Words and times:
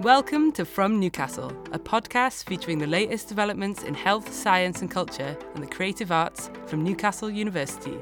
Welcome 0.00 0.52
to 0.52 0.64
From 0.64 0.98
Newcastle, 0.98 1.50
a 1.72 1.78
podcast 1.78 2.44
featuring 2.48 2.78
the 2.78 2.86
latest 2.86 3.28
developments 3.28 3.82
in 3.82 3.92
health, 3.92 4.32
science, 4.32 4.80
and 4.80 4.90
culture 4.90 5.36
and 5.54 5.62
the 5.62 5.66
creative 5.66 6.10
arts 6.10 6.48
from 6.64 6.82
Newcastle 6.82 7.28
University. 7.28 7.98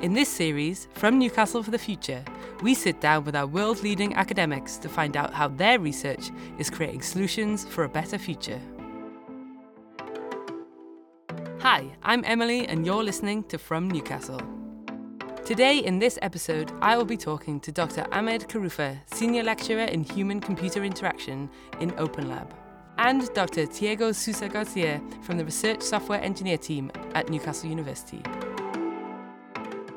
In 0.00 0.14
this 0.14 0.30
series, 0.30 0.88
From 0.94 1.18
Newcastle 1.18 1.62
for 1.62 1.70
the 1.70 1.78
Future, 1.78 2.24
we 2.62 2.72
sit 2.72 3.02
down 3.02 3.24
with 3.24 3.36
our 3.36 3.46
world 3.46 3.82
leading 3.82 4.14
academics 4.14 4.78
to 4.78 4.88
find 4.88 5.18
out 5.18 5.34
how 5.34 5.48
their 5.48 5.78
research 5.78 6.30
is 6.58 6.70
creating 6.70 7.02
solutions 7.02 7.66
for 7.66 7.84
a 7.84 7.90
better 7.90 8.16
future. 8.16 8.60
Hi, 11.58 11.94
I'm 12.02 12.24
Emily, 12.24 12.66
and 12.66 12.86
you're 12.86 13.04
listening 13.04 13.44
to 13.48 13.58
From 13.58 13.90
Newcastle. 13.90 14.40
Today, 15.46 15.78
in 15.78 16.00
this 16.00 16.18
episode, 16.22 16.72
I 16.82 16.96
will 16.96 17.04
be 17.04 17.16
talking 17.16 17.60
to 17.60 17.70
Dr. 17.70 18.04
Ahmed 18.10 18.48
Kharrufa, 18.48 18.98
Senior 19.14 19.44
Lecturer 19.44 19.84
in 19.84 20.02
Human 20.02 20.40
Computer 20.40 20.82
Interaction 20.82 21.48
in 21.78 21.92
OpenLab, 21.92 22.50
and 22.98 23.32
Dr. 23.32 23.64
Tiago 23.64 24.10
Sousa 24.10 24.48
Garcia 24.48 25.00
from 25.22 25.38
the 25.38 25.44
Research 25.44 25.82
Software 25.82 26.20
Engineer 26.20 26.58
team 26.58 26.90
at 27.14 27.28
Newcastle 27.30 27.70
University. 27.70 28.20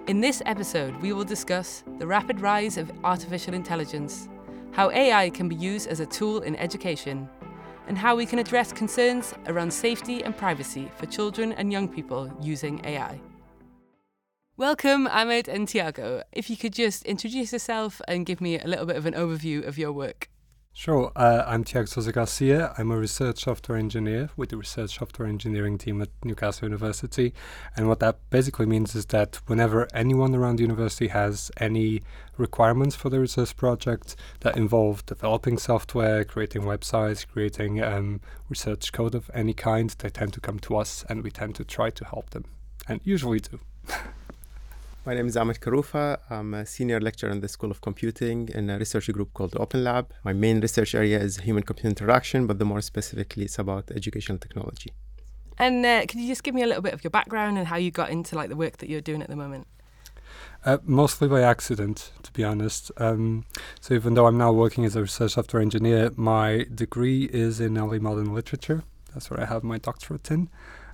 In 0.05 0.21
this 0.21 0.43
episode, 0.45 0.95
we 1.01 1.13
will 1.13 1.23
discuss 1.23 1.83
the 1.97 2.05
rapid 2.05 2.41
rise 2.41 2.77
of 2.77 2.91
artificial 3.03 3.55
intelligence, 3.55 4.29
how 4.73 4.91
AI 4.91 5.31
can 5.31 5.49
be 5.49 5.55
used 5.55 5.87
as 5.87 5.99
a 5.99 6.05
tool 6.05 6.41
in 6.41 6.55
education, 6.57 7.27
and 7.87 7.97
how 7.97 8.15
we 8.15 8.27
can 8.27 8.37
address 8.37 8.71
concerns 8.71 9.33
around 9.47 9.73
safety 9.73 10.23
and 10.23 10.37
privacy 10.37 10.91
for 10.95 11.07
children 11.07 11.53
and 11.53 11.71
young 11.71 11.87
people 11.87 12.31
using 12.39 12.85
AI. 12.85 13.19
Welcome, 14.59 15.07
Ahmed 15.07 15.47
and 15.47 15.69
Tiago. 15.69 16.21
If 16.33 16.49
you 16.49 16.57
could 16.57 16.73
just 16.73 17.05
introduce 17.05 17.53
yourself 17.53 18.01
and 18.09 18.25
give 18.25 18.41
me 18.41 18.59
a 18.59 18.67
little 18.67 18.85
bit 18.85 18.97
of 18.97 19.05
an 19.05 19.13
overview 19.13 19.65
of 19.65 19.77
your 19.77 19.93
work. 19.93 20.29
Sure. 20.73 21.13
Uh, 21.15 21.45
I'm 21.47 21.63
Tiago 21.63 21.85
Sousa 21.85 22.11
Garcia. 22.11 22.73
I'm 22.77 22.91
a 22.91 22.97
research 22.97 23.45
software 23.45 23.77
engineer 23.77 24.31
with 24.35 24.49
the 24.49 24.57
research 24.57 24.97
software 24.97 25.29
engineering 25.29 25.77
team 25.77 26.01
at 26.01 26.09
Newcastle 26.25 26.67
University. 26.67 27.33
And 27.77 27.87
what 27.87 28.01
that 28.01 28.19
basically 28.31 28.65
means 28.65 28.95
is 28.95 29.05
that 29.05 29.39
whenever 29.47 29.87
anyone 29.93 30.35
around 30.35 30.57
the 30.57 30.63
university 30.63 31.07
has 31.07 31.49
any 31.55 32.01
requirements 32.35 32.97
for 32.97 33.09
the 33.09 33.21
research 33.21 33.55
project 33.55 34.17
that 34.41 34.57
involve 34.57 35.05
developing 35.05 35.57
software, 35.57 36.25
creating 36.25 36.63
websites, 36.63 37.25
creating 37.25 37.81
um, 37.81 38.19
research 38.49 38.91
code 38.91 39.15
of 39.15 39.31
any 39.33 39.53
kind, 39.53 39.95
they 39.99 40.09
tend 40.09 40.33
to 40.33 40.41
come 40.41 40.59
to 40.59 40.75
us 40.75 41.05
and 41.07 41.23
we 41.23 41.31
tend 41.31 41.55
to 41.55 41.63
try 41.63 41.89
to 41.91 42.03
help 42.03 42.31
them. 42.31 42.43
And 42.89 42.99
usually 43.05 43.39
do. 43.39 43.61
My 45.09 45.15
name 45.15 45.25
is 45.25 45.35
Ahmed 45.35 45.59
Kharrufa. 45.59 46.19
I'm 46.29 46.53
a 46.53 46.67
senior 46.67 46.99
lecturer 46.99 47.31
in 47.31 47.39
the 47.41 47.47
School 47.47 47.71
of 47.71 47.81
Computing 47.81 48.47
in 48.53 48.69
a 48.69 48.77
research 48.77 49.11
group 49.11 49.33
called 49.33 49.53
OpenLab. 49.53 50.05
My 50.23 50.33
main 50.33 50.61
research 50.61 50.93
area 50.93 51.19
is 51.19 51.37
human 51.37 51.63
computer 51.63 51.87
interaction, 51.89 52.45
but 52.45 52.59
the 52.59 52.65
more 52.65 52.79
specifically, 52.81 53.45
it's 53.45 53.57
about 53.57 53.89
educational 53.89 54.37
technology. 54.37 54.93
And 55.57 55.83
uh, 55.83 56.01
could 56.01 56.19
you 56.19 56.27
just 56.27 56.43
give 56.43 56.53
me 56.53 56.61
a 56.61 56.67
little 56.67 56.83
bit 56.83 56.93
of 56.93 57.03
your 57.03 57.09
background 57.09 57.57
and 57.57 57.65
how 57.65 57.77
you 57.77 57.89
got 57.89 58.11
into 58.11 58.35
like 58.35 58.49
the 58.49 58.55
work 58.55 58.77
that 58.77 58.87
you're 58.87 59.01
doing 59.01 59.23
at 59.23 59.29
the 59.29 59.35
moment? 59.35 59.65
Uh, 60.63 60.77
mostly 60.83 61.27
by 61.27 61.41
accident, 61.41 62.11
to 62.21 62.31
be 62.31 62.43
honest. 62.43 62.91
Um, 62.97 63.45
so 63.81 63.95
even 63.95 64.13
though 64.13 64.27
I'm 64.27 64.37
now 64.37 64.51
working 64.51 64.85
as 64.85 64.95
a 64.95 65.01
research 65.01 65.31
software 65.31 65.63
engineer, 65.63 66.11
my 66.17 66.67
degree 66.75 67.23
is 67.23 67.59
in 67.59 67.79
early 67.79 67.97
modern 67.97 68.31
literature. 68.35 68.83
That's 69.15 69.31
where 69.31 69.41
I 69.41 69.45
have 69.45 69.63
my 69.63 69.79
doctorate 69.79 70.29
in, 70.29 70.49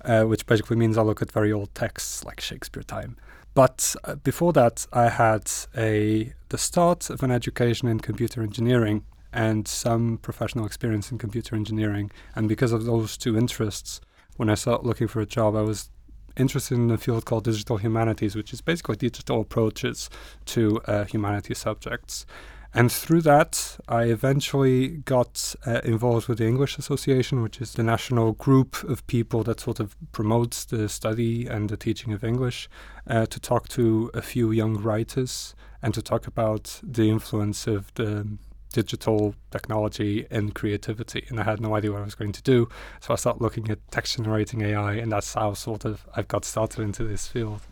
uh, 0.06 0.22
which 0.22 0.46
basically 0.46 0.76
means 0.76 0.96
I 0.96 1.02
look 1.02 1.20
at 1.20 1.30
very 1.30 1.52
old 1.52 1.74
texts 1.74 2.24
like 2.24 2.40
Shakespeare 2.40 2.82
time. 2.82 3.18
But 3.56 3.96
uh, 4.04 4.16
before 4.16 4.52
that, 4.52 4.86
I 4.92 5.08
had 5.08 5.50
a 5.74 6.34
the 6.50 6.58
start 6.58 7.08
of 7.08 7.22
an 7.22 7.30
education 7.30 7.88
in 7.88 8.00
computer 8.00 8.42
engineering 8.42 9.06
and 9.32 9.66
some 9.66 10.18
professional 10.18 10.66
experience 10.66 11.10
in 11.10 11.16
computer 11.16 11.56
engineering. 11.56 12.10
And 12.34 12.50
because 12.50 12.72
of 12.72 12.84
those 12.84 13.16
two 13.16 13.34
interests, 13.38 14.02
when 14.36 14.50
I 14.50 14.56
started 14.56 14.86
looking 14.86 15.08
for 15.08 15.20
a 15.22 15.26
job, 15.26 15.56
I 15.56 15.62
was 15.62 15.88
interested 16.36 16.74
in 16.74 16.90
a 16.90 16.98
field 16.98 17.24
called 17.24 17.44
digital 17.44 17.78
humanities, 17.78 18.36
which 18.36 18.52
is 18.52 18.60
basically 18.60 18.96
digital 18.96 19.40
approaches 19.40 20.10
to 20.54 20.78
uh, 20.84 21.04
humanities 21.04 21.56
subjects. 21.56 22.26
And 22.76 22.92
through 22.92 23.22
that, 23.22 23.78
I 23.88 24.02
eventually 24.02 24.98
got 24.98 25.54
uh, 25.66 25.80
involved 25.82 26.28
with 26.28 26.36
the 26.36 26.46
English 26.46 26.76
Association, 26.76 27.40
which 27.42 27.58
is 27.58 27.72
the 27.72 27.82
national 27.82 28.32
group 28.32 28.84
of 28.84 29.06
people 29.06 29.42
that 29.44 29.60
sort 29.60 29.80
of 29.80 29.96
promotes 30.12 30.66
the 30.66 30.86
study 30.90 31.46
and 31.46 31.70
the 31.70 31.78
teaching 31.78 32.12
of 32.12 32.22
English, 32.22 32.68
uh, 33.06 33.24
to 33.24 33.40
talk 33.40 33.66
to 33.68 34.10
a 34.12 34.20
few 34.20 34.52
young 34.52 34.74
writers 34.76 35.54
and 35.80 35.94
to 35.94 36.02
talk 36.02 36.26
about 36.26 36.78
the 36.82 37.08
influence 37.08 37.66
of 37.66 37.94
the 37.94 38.28
digital 38.74 39.34
technology 39.50 40.26
and 40.30 40.54
creativity. 40.54 41.24
And 41.30 41.40
I 41.40 41.44
had 41.44 41.62
no 41.62 41.74
idea 41.74 41.92
what 41.92 42.02
I 42.02 42.04
was 42.04 42.14
going 42.14 42.32
to 42.32 42.42
do. 42.42 42.68
So 43.00 43.14
I 43.14 43.16
started 43.16 43.40
looking 43.40 43.70
at 43.70 43.78
text 43.90 44.18
generating 44.18 44.60
AI, 44.60 44.96
and 44.96 45.10
that's 45.10 45.32
how 45.32 45.54
sort 45.54 45.86
of 45.86 46.06
I've 46.14 46.28
got 46.28 46.44
started 46.44 46.82
into 46.82 47.04
this 47.04 47.26
field. 47.26 47.62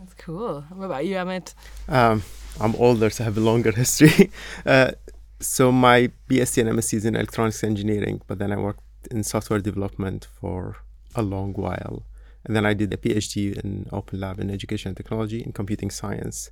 That's 0.00 0.14
cool. 0.14 0.64
What 0.70 0.86
about 0.86 1.04
you, 1.04 1.18
Ahmed? 1.18 1.52
Um, 1.86 2.22
I'm 2.58 2.74
older, 2.76 3.10
so 3.10 3.22
I 3.22 3.26
have 3.26 3.36
a 3.36 3.40
longer 3.40 3.70
history. 3.84 4.30
Uh, 4.64 4.92
so 5.40 5.70
my 5.70 6.10
BSc 6.28 6.58
and 6.58 6.70
MSc 6.70 6.94
is 6.94 7.04
in 7.04 7.16
electronics 7.16 7.62
engineering, 7.62 8.22
but 8.26 8.38
then 8.38 8.50
I 8.50 8.56
worked 8.56 8.82
in 9.10 9.22
software 9.22 9.60
development 9.60 10.26
for 10.40 10.78
a 11.14 11.22
long 11.22 11.52
while. 11.52 12.04
And 12.44 12.56
then 12.56 12.64
I 12.64 12.72
did 12.72 12.94
a 12.94 12.96
PhD 12.96 13.62
in 13.62 13.86
Open 13.92 14.20
Lab 14.20 14.40
in 14.40 14.50
education 14.50 14.88
and 14.88 14.96
technology 14.96 15.42
in 15.42 15.52
computing 15.52 15.90
science. 15.90 16.50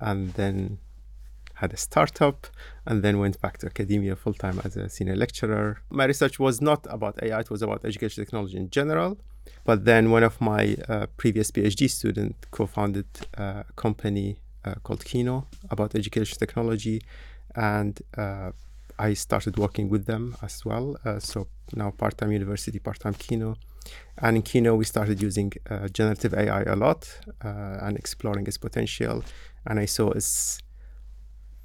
And 0.00 0.32
then 0.34 0.78
had 1.54 1.72
a 1.72 1.76
startup 1.76 2.46
and 2.86 3.02
then 3.02 3.18
went 3.18 3.40
back 3.40 3.58
to 3.58 3.66
academia 3.66 4.14
full 4.14 4.34
time 4.34 4.60
as 4.64 4.76
a 4.76 4.88
senior 4.88 5.16
lecturer. 5.16 5.82
My 5.90 6.04
research 6.04 6.38
was 6.38 6.60
not 6.60 6.86
about 6.88 7.20
AI, 7.22 7.40
it 7.40 7.50
was 7.50 7.62
about 7.62 7.84
education 7.84 8.24
technology 8.24 8.56
in 8.56 8.70
general. 8.70 9.18
But 9.64 9.84
then 9.84 10.10
one 10.10 10.22
of 10.22 10.40
my 10.40 10.76
uh, 10.88 11.06
previous 11.16 11.50
PhD 11.50 11.88
students 11.90 12.36
co 12.50 12.66
founded 12.66 13.06
a 13.34 13.64
company 13.76 14.38
uh, 14.64 14.74
called 14.82 15.04
Kinnu 15.04 15.44
about 15.70 15.94
education 15.94 16.38
technology. 16.38 17.02
And 17.54 18.00
uh, 18.16 18.52
I 18.98 19.14
started 19.14 19.56
working 19.58 19.88
with 19.88 20.06
them 20.06 20.36
as 20.42 20.64
well. 20.64 20.96
Uh, 21.04 21.18
so 21.18 21.46
now 21.74 21.90
part 21.90 22.18
time 22.18 22.32
university, 22.32 22.78
part 22.78 23.00
time 23.00 23.14
Kinnu. 23.14 23.56
And 24.18 24.36
in 24.36 24.42
Kinnu, 24.42 24.76
we 24.76 24.84
started 24.84 25.22
using 25.22 25.52
uh, 25.70 25.88
generative 25.88 26.34
AI 26.34 26.62
a 26.62 26.76
lot 26.76 27.08
uh, 27.44 27.78
and 27.80 27.96
exploring 27.96 28.46
its 28.46 28.58
potential. 28.58 29.24
And 29.66 29.78
I 29.78 29.86
saw 29.86 30.10
its 30.10 30.60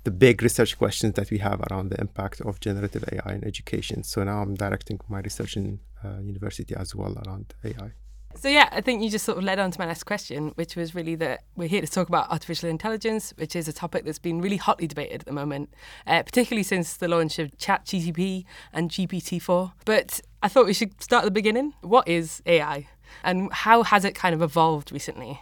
the 0.05 0.11
big 0.11 0.41
research 0.41 0.77
questions 0.77 1.15
that 1.15 1.29
we 1.31 1.39
have 1.39 1.61
around 1.69 1.89
the 1.89 1.99
impact 1.99 2.39
of 2.41 2.59
generative 2.59 3.03
AI 3.11 3.33
in 3.33 3.43
education. 3.43 4.03
So 4.03 4.23
now 4.23 4.41
I'm 4.41 4.55
directing 4.55 4.99
my 5.09 5.19
research 5.19 5.57
in 5.57 5.79
uh, 6.03 6.19
university 6.21 6.75
as 6.75 6.95
well 6.95 7.17
around 7.25 7.53
AI. 7.63 7.91
So 8.37 8.49
yeah, 8.49 8.69
I 8.71 8.81
think 8.81 9.01
you 9.01 9.09
just 9.09 9.25
sort 9.25 9.37
of 9.37 9.43
led 9.43 9.59
on 9.59 9.71
to 9.71 9.79
my 9.79 9.85
next 9.85 10.03
question, 10.03 10.51
which 10.55 10.75
was 10.75 10.93
really 10.93 11.15
that 11.15 11.45
we're 11.55 11.69
here 11.69 11.81
to 11.81 11.87
talk 11.87 12.07
about 12.09 12.29
artificial 12.29 12.69
intelligence, 12.69 13.33
which 13.37 13.55
is 13.55 13.67
a 13.67 13.73
topic 13.73 14.05
that's 14.05 14.19
been 14.19 14.41
really 14.41 14.57
hotly 14.57 14.87
debated 14.87 15.21
at 15.21 15.25
the 15.25 15.31
moment, 15.31 15.73
uh, 16.05 16.21
particularly 16.21 16.63
since 16.63 16.97
the 16.97 17.07
launch 17.07 17.39
of 17.39 17.57
ChatGPT 17.57 18.43
and 18.73 18.91
GPT-4. 18.91 19.71
But 19.85 20.21
I 20.43 20.49
thought 20.49 20.65
we 20.65 20.73
should 20.73 21.01
start 21.01 21.23
at 21.23 21.25
the 21.25 21.31
beginning. 21.31 21.73
What 21.81 22.07
is 22.07 22.43
AI, 22.45 22.87
and 23.23 23.51
how 23.51 23.83
has 23.83 24.05
it 24.05 24.13
kind 24.13 24.35
of 24.35 24.41
evolved 24.41 24.91
recently? 24.91 25.39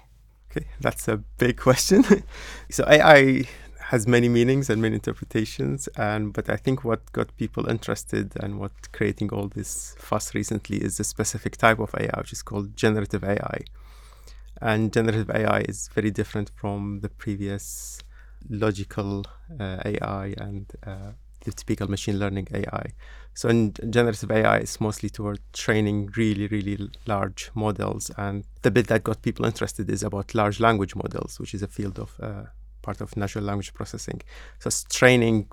Okay, 0.55 0.67
that's 0.79 1.07
a 1.07 1.17
big 1.17 1.57
question. 1.57 2.05
so 2.69 2.85
AI 2.87 3.45
has 3.93 4.07
many 4.07 4.27
meanings 4.27 4.71
and 4.71 4.81
many 4.81 4.95
interpretations. 4.95 5.87
And 5.95 6.33
but 6.33 6.49
I 6.49 6.57
think 6.57 6.83
what 6.83 7.01
got 7.13 7.37
people 7.37 7.69
interested 7.69 8.33
and 8.41 8.59
what 8.59 8.71
creating 8.91 9.29
all 9.29 9.47
this 9.47 9.95
fuss 9.99 10.33
recently 10.33 10.77
is 10.77 10.99
a 10.99 11.03
specific 11.03 11.57
type 11.57 11.77
of 11.77 11.93
AI, 11.99 12.17
which 12.17 12.33
is 12.33 12.41
called 12.41 12.75
generative 12.75 13.23
AI. 13.23 13.59
And 14.59 14.91
generative 14.91 15.29
AI 15.29 15.59
is 15.69 15.89
very 15.93 16.09
different 16.09 16.49
from 16.55 17.01
the 17.01 17.09
previous 17.09 17.99
logical 18.49 19.25
uh, 19.59 19.77
AI 19.85 20.33
and 20.37 20.65
uh, 20.87 21.11
the 21.45 21.51
typical 21.51 21.87
machine 21.87 22.17
learning 22.17 22.47
AI. 22.51 22.93
So, 23.35 23.47
in 23.49 23.73
generative 23.91 24.31
AI 24.31 24.57
is 24.59 24.81
mostly 24.81 25.09
toward 25.11 25.39
training 25.53 26.09
really, 26.17 26.47
really 26.47 26.89
large 27.05 27.51
models. 27.53 28.09
And 28.17 28.43
the 28.63 28.71
bit 28.71 28.87
that 28.87 29.03
got 29.03 29.21
people 29.21 29.45
interested 29.45 29.87
is 29.91 30.01
about 30.01 30.33
large 30.33 30.59
language 30.59 30.95
models, 30.95 31.39
which 31.39 31.53
is 31.53 31.61
a 31.61 31.67
field 31.67 31.99
of 31.99 32.19
uh, 32.19 32.45
part 32.83 33.01
of 33.01 33.17
natural 33.17 33.43
language 33.43 33.73
processing. 33.73 34.21
So 34.59 34.67
it's 34.67 34.83
training 34.83 35.47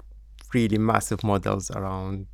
really 0.53 0.79
massive 0.79 1.25
models 1.25 1.71
around 1.71 2.27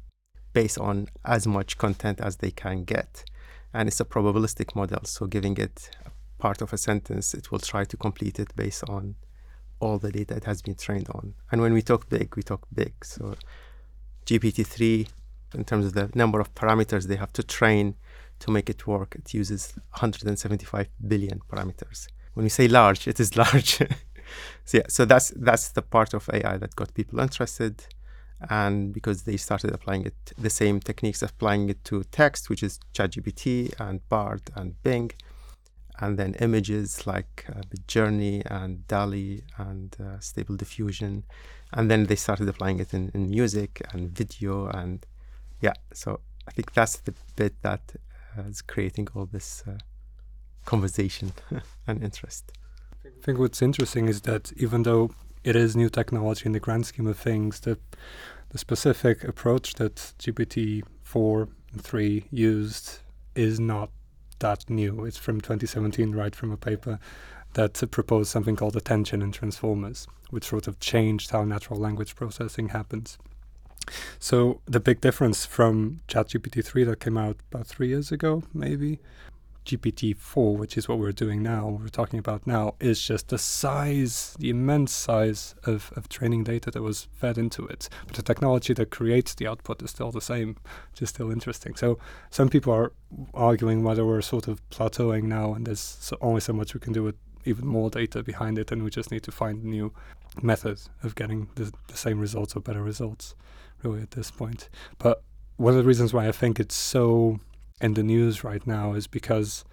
based 0.53 0.79
on 0.79 1.07
as 1.25 1.47
much 1.47 1.79
content 1.79 2.21
as 2.21 2.39
they 2.39 2.51
can 2.51 2.83
get. 2.83 3.25
And 3.73 3.89
it's 3.89 4.01
a 4.01 4.05
probabilistic 4.05 4.75
model. 4.75 5.05
So 5.05 5.27
giving 5.27 5.57
it 5.59 5.91
part 6.39 6.63
of 6.63 6.73
a 6.73 6.79
sentence, 6.79 7.35
it 7.35 7.53
will 7.53 7.59
try 7.59 7.85
to 7.85 7.97
complete 7.97 8.39
it 8.39 8.55
based 8.57 8.85
on 8.89 9.17
all 9.81 9.99
the 9.99 10.11
data 10.11 10.35
it 10.35 10.45
has 10.45 10.63
been 10.63 10.75
trained 10.75 11.09
on. 11.11 11.35
And 11.53 11.61
when 11.61 11.73
we 11.73 11.83
talk 11.83 12.09
big, 12.09 12.37
we 12.37 12.43
talk 12.43 12.67
big. 12.73 12.95
So 13.05 13.35
GPT-3, 14.25 15.09
in 15.55 15.65
terms 15.65 15.87
of 15.87 15.93
the 15.93 16.11
number 16.15 16.41
of 16.41 16.55
parameters 16.55 17.05
they 17.05 17.17
have 17.17 17.33
to 17.35 17.43
train 17.43 17.95
to 18.41 18.51
make 18.51 18.69
it 18.71 18.87
work, 18.87 19.15
it 19.15 19.33
uses 19.35 19.73
175 19.91 20.89
billion 21.07 21.41
parameters. 21.51 22.09
When 22.35 22.45
we 22.45 22.51
say 22.51 22.69
large, 22.69 23.09
it 23.09 23.21
is 23.21 23.37
large. 23.37 23.81
so 24.65 24.79
yeah, 24.79 24.85
so 24.89 25.05
that's 25.05 25.33
that's 25.37 25.69
the 25.71 25.83
part 25.83 26.15
of 26.15 26.29
AI 26.33 26.57
that 26.59 26.77
got 26.77 26.95
people 26.95 27.21
interested, 27.21 27.85
and 28.51 28.93
because 28.93 29.23
they 29.23 29.37
started 29.37 29.73
applying 29.73 30.05
it, 30.07 30.15
the 30.39 30.51
same 30.51 30.81
techniques, 30.81 31.23
applying 31.23 31.69
it 31.69 31.85
to 31.85 32.05
text, 32.05 32.51
which 32.51 32.63
is 32.63 32.79
ChatGPT 32.95 33.73
and 33.81 34.07
Bard 34.09 34.43
and 34.55 34.81
Bing, 34.83 35.13
and 35.99 36.19
then 36.19 36.35
images 36.41 37.07
like 37.07 37.47
uh, 37.49 37.61
Midjourney 37.71 38.43
and 38.47 38.87
DALL-E 38.89 39.43
and 39.57 39.97
uh, 40.01 40.19
Stable 40.21 40.57
Diffusion, 40.57 41.25
and 41.73 41.91
then 41.91 42.07
they 42.07 42.17
started 42.17 42.49
applying 42.49 42.81
it 42.81 42.93
in, 42.93 43.11
in 43.15 43.31
music 43.31 43.83
and 43.93 44.11
video 44.11 44.67
and 44.69 45.07
yeah. 45.61 45.75
So 45.93 46.21
I 46.47 46.51
think 46.51 46.75
that's 46.75 46.97
the 46.97 47.15
bit 47.35 47.55
that 47.63 47.81
uh, 48.37 48.43
is 48.43 48.63
creating 48.63 49.09
all 49.15 49.27
this 49.27 49.65
uh, 49.67 49.79
conversation 50.65 51.33
and 51.87 52.03
interest. 52.03 52.53
I 53.21 53.25
think 53.25 53.39
what's 53.39 53.63
interesting 53.63 54.09
is 54.09 54.23
that 54.23 54.53
even 54.57 54.83
though 54.85 55.11
it 55.43 55.57
is 55.57 55.77
new 55.77 55.89
technology 55.89 56.47
in 56.47 56.53
the 56.53 56.61
grand 56.61 56.87
scheme 56.87 57.07
of 57.07 57.19
things, 57.19 57.61
the 57.61 57.79
the 58.51 58.59
specific 58.59 59.25
approach 59.25 59.75
that 59.75 59.97
GPT 60.19 60.83
four 61.03 61.49
and 61.73 61.83
three 61.83 62.25
used 62.31 63.01
is 63.35 63.59
not 63.59 63.91
that 64.39 64.69
new. 64.71 65.05
It's 65.05 65.19
from 65.19 65.41
2017, 65.41 66.13
right 66.13 66.35
from 66.35 66.53
a 66.53 66.57
paper 66.57 66.99
that 67.55 67.83
proposed 67.91 68.31
something 68.31 68.57
called 68.57 68.77
attention 68.77 69.23
and 69.23 69.33
transformers, 69.33 70.07
which 70.31 70.45
sort 70.45 70.69
of 70.69 70.79
changed 70.79 71.31
how 71.31 71.45
natural 71.45 71.81
language 71.81 72.15
processing 72.15 72.69
happens. 72.69 73.19
So 74.19 74.61
the 74.67 74.81
big 74.81 75.01
difference 75.01 75.47
from 75.47 76.01
ChatGPT 76.09 76.65
3 76.65 76.85
that 76.85 77.01
came 77.01 77.17
out 77.17 77.37
about 77.51 77.67
three 77.67 77.89
years 77.89 78.11
ago, 78.11 78.43
maybe, 78.53 78.99
GPT-4, 79.67 80.57
which 80.57 80.79
is 80.79 80.89
what 80.89 80.99
we're 80.99 81.13
doing 81.13 81.43
now, 81.43 81.79
we're 81.81 81.89
talking 81.89 82.19
about 82.19 82.47
now, 82.47 82.75
is 82.81 83.03
just 83.03 83.29
the 83.29 83.39
size, 83.39 84.35
the 84.39 84.51
immense 84.51 84.93
size 84.93 85.55
of, 85.65 85.93
of 85.97 86.09
training 86.09 86.45
data 86.45 86.71
that 86.71 86.83
was 86.83 87.09
fed 87.13 87.37
into 87.37 87.67
it. 87.67 87.89
But 88.07 88.17
the 88.17 88.23
technology 88.23 88.73
that 88.75 88.91
creates 88.91 89.35
the 89.35 89.47
output 89.47 89.83
is 89.83 89.91
still 89.91 90.11
the 90.11 90.21
same, 90.21 90.57
which 90.93 91.03
is 91.03 91.11
still 91.11 91.31
interesting. 91.31 91.75
So 91.75 91.99
some 92.31 92.49
people 92.49 92.73
are 92.73 92.93
arguing 93.35 93.83
whether 93.83 94.07
we're 94.07 94.23
sort 94.23 94.49
of 94.49 94.67
plateauing 94.71 95.25
now 95.25 95.55
and 95.55 95.67
there's 95.67 95.81
so 95.81 96.17
only 96.21 96.41
so 96.41 96.53
much 96.53 96.75
we 96.75 96.81
can 96.81 96.93
do 96.93 97.03
with 97.03 97.17
even 97.45 97.67
more 97.67 97.91
data 97.91 98.23
behind 98.23 98.59
it 98.59 98.73
and 98.73 98.83
we 98.83 98.91
just 98.91 99.11
need 99.11 99.23
to 99.23 99.33
find 99.33 99.65
new 99.65 99.93
methods 100.43 100.91
of 101.03 101.15
getting 101.15 101.49
the, 101.55 101.73
the 101.89 101.97
same 101.97 102.19
results 102.19 102.55
or 102.57 102.61
better 102.61 102.83
results, 102.83 103.35
really, 103.83 104.03
at 104.03 104.13
this 104.13 104.31
point. 104.31 104.69
But 104.99 105.23
one 105.57 105.73
of 105.73 105.79
the 105.79 105.89
reasons 105.89 106.13
why 106.13 106.29
I 106.29 106.33
think 106.33 106.61
it's 106.61 106.75
so 106.75 107.41
in 107.81 107.95
the 107.95 108.03
news 108.03 108.43
right 108.43 108.67
now 108.67 108.95
is 108.95 109.07
because 109.07 109.65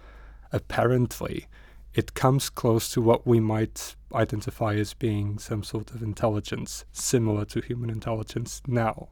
apparently 0.52 1.46
it 1.94 2.14
comes 2.14 2.50
close 2.50 2.90
to 2.90 3.00
what 3.00 3.26
we 3.26 3.40
might 3.40 3.96
identify 4.14 4.74
as 4.74 4.94
being 4.94 5.38
some 5.38 5.62
sort 5.62 5.90
of 5.92 6.02
intelligence 6.02 6.84
similar 6.92 7.44
to 7.46 7.60
human 7.60 7.88
intelligence 7.88 8.60
now. 8.66 9.08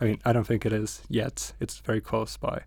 I 0.00 0.04
mean, 0.04 0.20
I 0.24 0.32
don't 0.32 0.46
think 0.46 0.64
it 0.66 0.72
is 0.72 1.02
yet. 1.08 1.54
It's 1.58 1.78
very 1.78 2.00
close 2.00 2.36
by. 2.36 2.62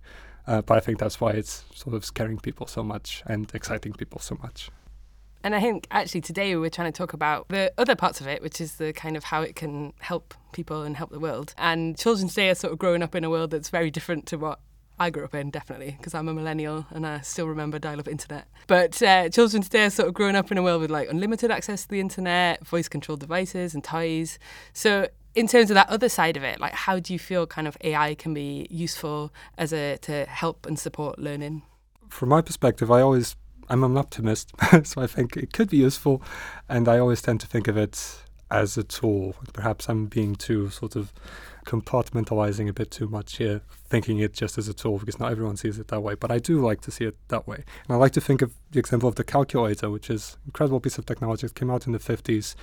Uh, 0.47 0.61
but 0.63 0.77
I 0.77 0.79
think 0.79 0.97
that's 0.99 1.21
why 1.21 1.31
it's 1.31 1.63
sort 1.75 1.95
of 1.95 2.03
scaring 2.03 2.39
people 2.39 2.65
so 2.65 2.83
much 2.83 3.21
and 3.27 3.49
exciting 3.53 3.93
people 3.93 4.19
so 4.19 4.37
much. 4.41 4.71
And 5.43 5.55
I 5.55 5.61
think 5.61 5.87
actually 5.91 6.21
today 6.21 6.55
we 6.55 6.67
are 6.67 6.71
trying 6.71 6.91
to 6.91 6.97
talk 6.97 7.13
about 7.13 7.47
the 7.47 7.71
other 7.77 7.95
parts 7.95 8.19
of 8.19 8.27
it, 8.27 8.41
which 8.41 8.59
is 8.59 8.75
the 8.75 8.91
kind 8.91 9.15
of 9.15 9.23
how 9.23 9.41
it 9.43 9.55
can 9.55 9.93
help 9.99 10.33
people 10.51 10.81
and 10.81 10.97
help 10.97 11.11
the 11.11 11.19
world. 11.19 11.53
And 11.57 11.97
children 11.97 12.27
today 12.27 12.49
are 12.49 12.55
sort 12.55 12.73
of 12.73 12.79
growing 12.79 13.03
up 13.03 13.15
in 13.15 13.23
a 13.23 13.29
world 13.29 13.51
that's 13.51 13.69
very 13.69 13.91
different 13.91 14.25
to 14.27 14.37
what 14.37 14.59
I 14.99 15.09
grew 15.09 15.23
up 15.23 15.33
in, 15.33 15.49
definitely, 15.49 15.95
because 15.97 16.13
I'm 16.13 16.27
a 16.27 16.33
millennial 16.33 16.85
and 16.91 17.07
I 17.07 17.21
still 17.21 17.47
remember 17.47 17.79
dial 17.79 17.99
up 17.99 18.07
internet. 18.07 18.47
But 18.67 19.01
uh, 19.01 19.29
children 19.29 19.63
today 19.63 19.85
are 19.85 19.89
sort 19.89 20.09
of 20.09 20.13
growing 20.13 20.35
up 20.35 20.51
in 20.51 20.57
a 20.57 20.63
world 20.63 20.81
with 20.81 20.91
like 20.91 21.09
unlimited 21.09 21.51
access 21.51 21.83
to 21.83 21.87
the 21.87 21.99
internet, 21.99 22.67
voice 22.67 22.89
controlled 22.89 23.21
devices, 23.21 23.73
and 23.73 23.83
toys. 23.83 24.39
So, 24.73 25.07
in 25.35 25.47
terms 25.47 25.69
of 25.69 25.75
that 25.75 25.89
other 25.89 26.09
side 26.09 26.35
of 26.35 26.43
it, 26.43 26.59
like 26.59 26.73
how 26.73 26.99
do 26.99 27.13
you 27.13 27.19
feel 27.19 27.47
kind 27.47 27.67
of 27.67 27.77
AI 27.81 28.15
can 28.15 28.33
be 28.33 28.67
useful 28.69 29.31
as 29.57 29.71
a 29.71 29.97
to 29.99 30.25
help 30.25 30.65
and 30.65 30.77
support 30.77 31.17
learning? 31.19 31.61
From 32.09 32.29
my 32.29 32.41
perspective, 32.41 32.91
I 32.91 33.01
always 33.01 33.35
I'm 33.69 33.83
an 33.83 33.97
optimist, 33.97 34.51
so 34.83 35.01
I 35.01 35.07
think 35.07 35.37
it 35.37 35.53
could 35.53 35.69
be 35.69 35.77
useful, 35.77 36.21
and 36.67 36.87
I 36.89 36.97
always 36.97 37.21
tend 37.21 37.39
to 37.41 37.47
think 37.47 37.67
of 37.67 37.77
it 37.77 38.23
as 38.51 38.77
a 38.77 38.83
tool. 38.83 39.35
Perhaps 39.53 39.87
I'm 39.87 40.07
being 40.07 40.35
too 40.35 40.69
sort 40.69 40.95
of 40.95 41.13
compartmentalizing 41.69 42.67
a 42.67 42.73
bit 42.73 42.89
too 42.89 43.07
much 43.07 43.37
here, 43.37 43.61
thinking 43.87 44.17
it 44.17 44.33
just 44.33 44.57
as 44.57 44.67
a 44.67 44.73
tool 44.73 44.97
because 44.97 45.19
not 45.19 45.31
everyone 45.31 45.55
sees 45.55 45.77
it 45.77 45.87
that 45.89 46.01
way. 46.01 46.15
But 46.15 46.31
I 46.31 46.39
do 46.39 46.59
like 46.59 46.81
to 46.81 46.91
see 46.91 47.05
it 47.05 47.15
that 47.27 47.47
way. 47.47 47.57
And 47.57 47.95
I 47.95 47.95
like 47.95 48.11
to 48.13 48.21
think 48.21 48.41
of 48.41 48.55
the 48.71 48.79
example 48.79 49.07
of 49.07 49.15
the 49.15 49.23
calculator, 49.23 49.91
which 49.91 50.09
is 50.09 50.37
an 50.41 50.47
incredible 50.47 50.79
piece 50.79 50.97
of 50.97 51.05
technology. 51.05 51.45
that 51.45 51.53
came 51.53 51.69
out 51.69 51.85
in 51.85 51.93
the 51.93 51.99
50s 51.99 52.55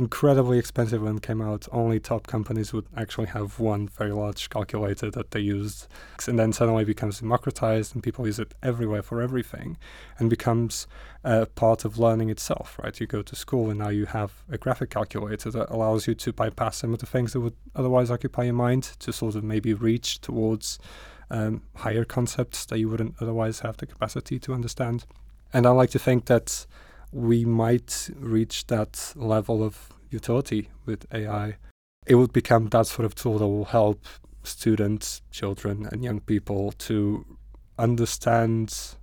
incredibly 0.00 0.58
expensive 0.58 1.02
when 1.02 1.18
it 1.18 1.22
came 1.22 1.42
out. 1.42 1.68
Only 1.70 2.00
top 2.00 2.26
companies 2.26 2.72
would 2.72 2.86
actually 2.96 3.26
have 3.26 3.60
one 3.60 3.86
very 3.86 4.12
large 4.12 4.48
calculator 4.48 5.10
that 5.10 5.32
they 5.32 5.40
used. 5.40 5.88
And 6.26 6.38
then 6.38 6.54
suddenly 6.54 6.86
becomes 6.86 7.20
democratized 7.20 7.94
and 7.94 8.02
people 8.02 8.26
use 8.26 8.38
it 8.38 8.54
everywhere 8.62 9.02
for 9.02 9.20
everything 9.20 9.76
and 10.18 10.30
becomes 10.30 10.86
a 11.22 11.44
part 11.44 11.84
of 11.84 11.98
learning 11.98 12.30
itself, 12.30 12.80
right? 12.82 12.98
You 12.98 13.06
go 13.06 13.20
to 13.20 13.36
school 13.36 13.68
and 13.68 13.78
now 13.78 13.90
you 13.90 14.06
have 14.06 14.42
a 14.50 14.56
graphic 14.56 14.88
calculator 14.88 15.50
that 15.50 15.68
allows 15.68 16.06
you 16.06 16.14
to 16.14 16.32
bypass 16.32 16.78
some 16.78 16.94
of 16.94 17.00
the 17.00 17.06
things 17.06 17.34
that 17.34 17.40
would 17.40 17.56
otherwise 17.76 18.10
occupy 18.10 18.44
your 18.44 18.54
mind 18.54 18.84
to 19.00 19.12
sort 19.12 19.34
of 19.34 19.44
maybe 19.44 19.74
reach 19.74 20.22
towards 20.22 20.78
um, 21.30 21.60
higher 21.76 22.06
concepts 22.06 22.64
that 22.64 22.78
you 22.78 22.88
wouldn't 22.88 23.16
otherwise 23.20 23.60
have 23.60 23.76
the 23.76 23.86
capacity 23.86 24.38
to 24.38 24.54
understand. 24.54 25.04
And 25.52 25.66
I 25.66 25.70
like 25.70 25.90
to 25.90 25.98
think 25.98 26.24
that 26.24 26.64
we 27.12 27.44
might 27.44 28.10
reach 28.16 28.66
that 28.68 29.12
level 29.16 29.62
of 29.62 29.92
utility 30.10 30.70
with 30.86 31.06
AI. 31.12 31.56
It 32.06 32.14
would 32.14 32.32
become 32.32 32.68
that 32.68 32.86
sort 32.86 33.06
of 33.06 33.14
tool 33.14 33.38
that 33.38 33.46
will 33.46 33.66
help 33.66 34.04
students, 34.42 35.22
children, 35.30 35.88
and 35.90 36.02
young 36.02 36.20
people 36.20 36.72
to 36.72 37.24
understand 37.78 38.96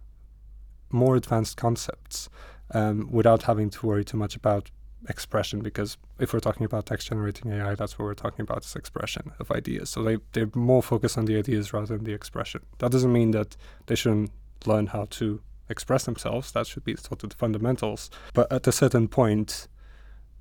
more 0.90 1.16
advanced 1.16 1.58
concepts 1.58 2.30
um, 2.72 3.10
without 3.12 3.44
having 3.44 3.70
to 3.70 3.86
worry 3.86 4.04
too 4.04 4.18
much 4.18 4.36
about 4.36 4.72
expression 5.10 5.62
because 5.62 5.98
if 6.20 6.34
we're 6.34 6.40
talking 6.40 6.66
about 6.66 6.86
text 6.86 7.08
generating 7.08 7.52
AI, 7.52 7.76
that's 7.76 7.98
what 7.98 8.06
we're 8.06 8.14
talking 8.14 8.42
about 8.42 8.66
is 8.66 8.76
expression 8.76 9.32
of 9.40 9.52
ideas. 9.52 9.90
So 9.90 10.04
they, 10.04 10.18
they're 10.34 10.50
more 10.56 10.84
focused 10.84 11.18
on 11.18 11.26
the 11.26 11.38
ideas 11.38 11.74
rather 11.74 11.96
than 11.96 12.04
the 12.04 12.14
expression. 12.14 12.62
That 12.80 12.92
doesn't 12.92 13.12
mean 13.12 13.32
that 13.32 13.56
they 13.86 13.96
shouldn't 13.96 14.32
learn 14.66 14.88
how 14.88 15.06
to 15.12 15.42
express 15.70 16.06
themselves. 16.06 16.52
That 16.52 16.68
should 16.68 16.84
be 16.84 16.96
sort 16.96 17.24
of 17.24 17.30
the 17.30 17.36
fundamentals. 17.36 18.10
But 18.34 18.52
at 18.52 18.68
a 18.68 18.72
certain 18.72 19.08
point, 19.08 19.68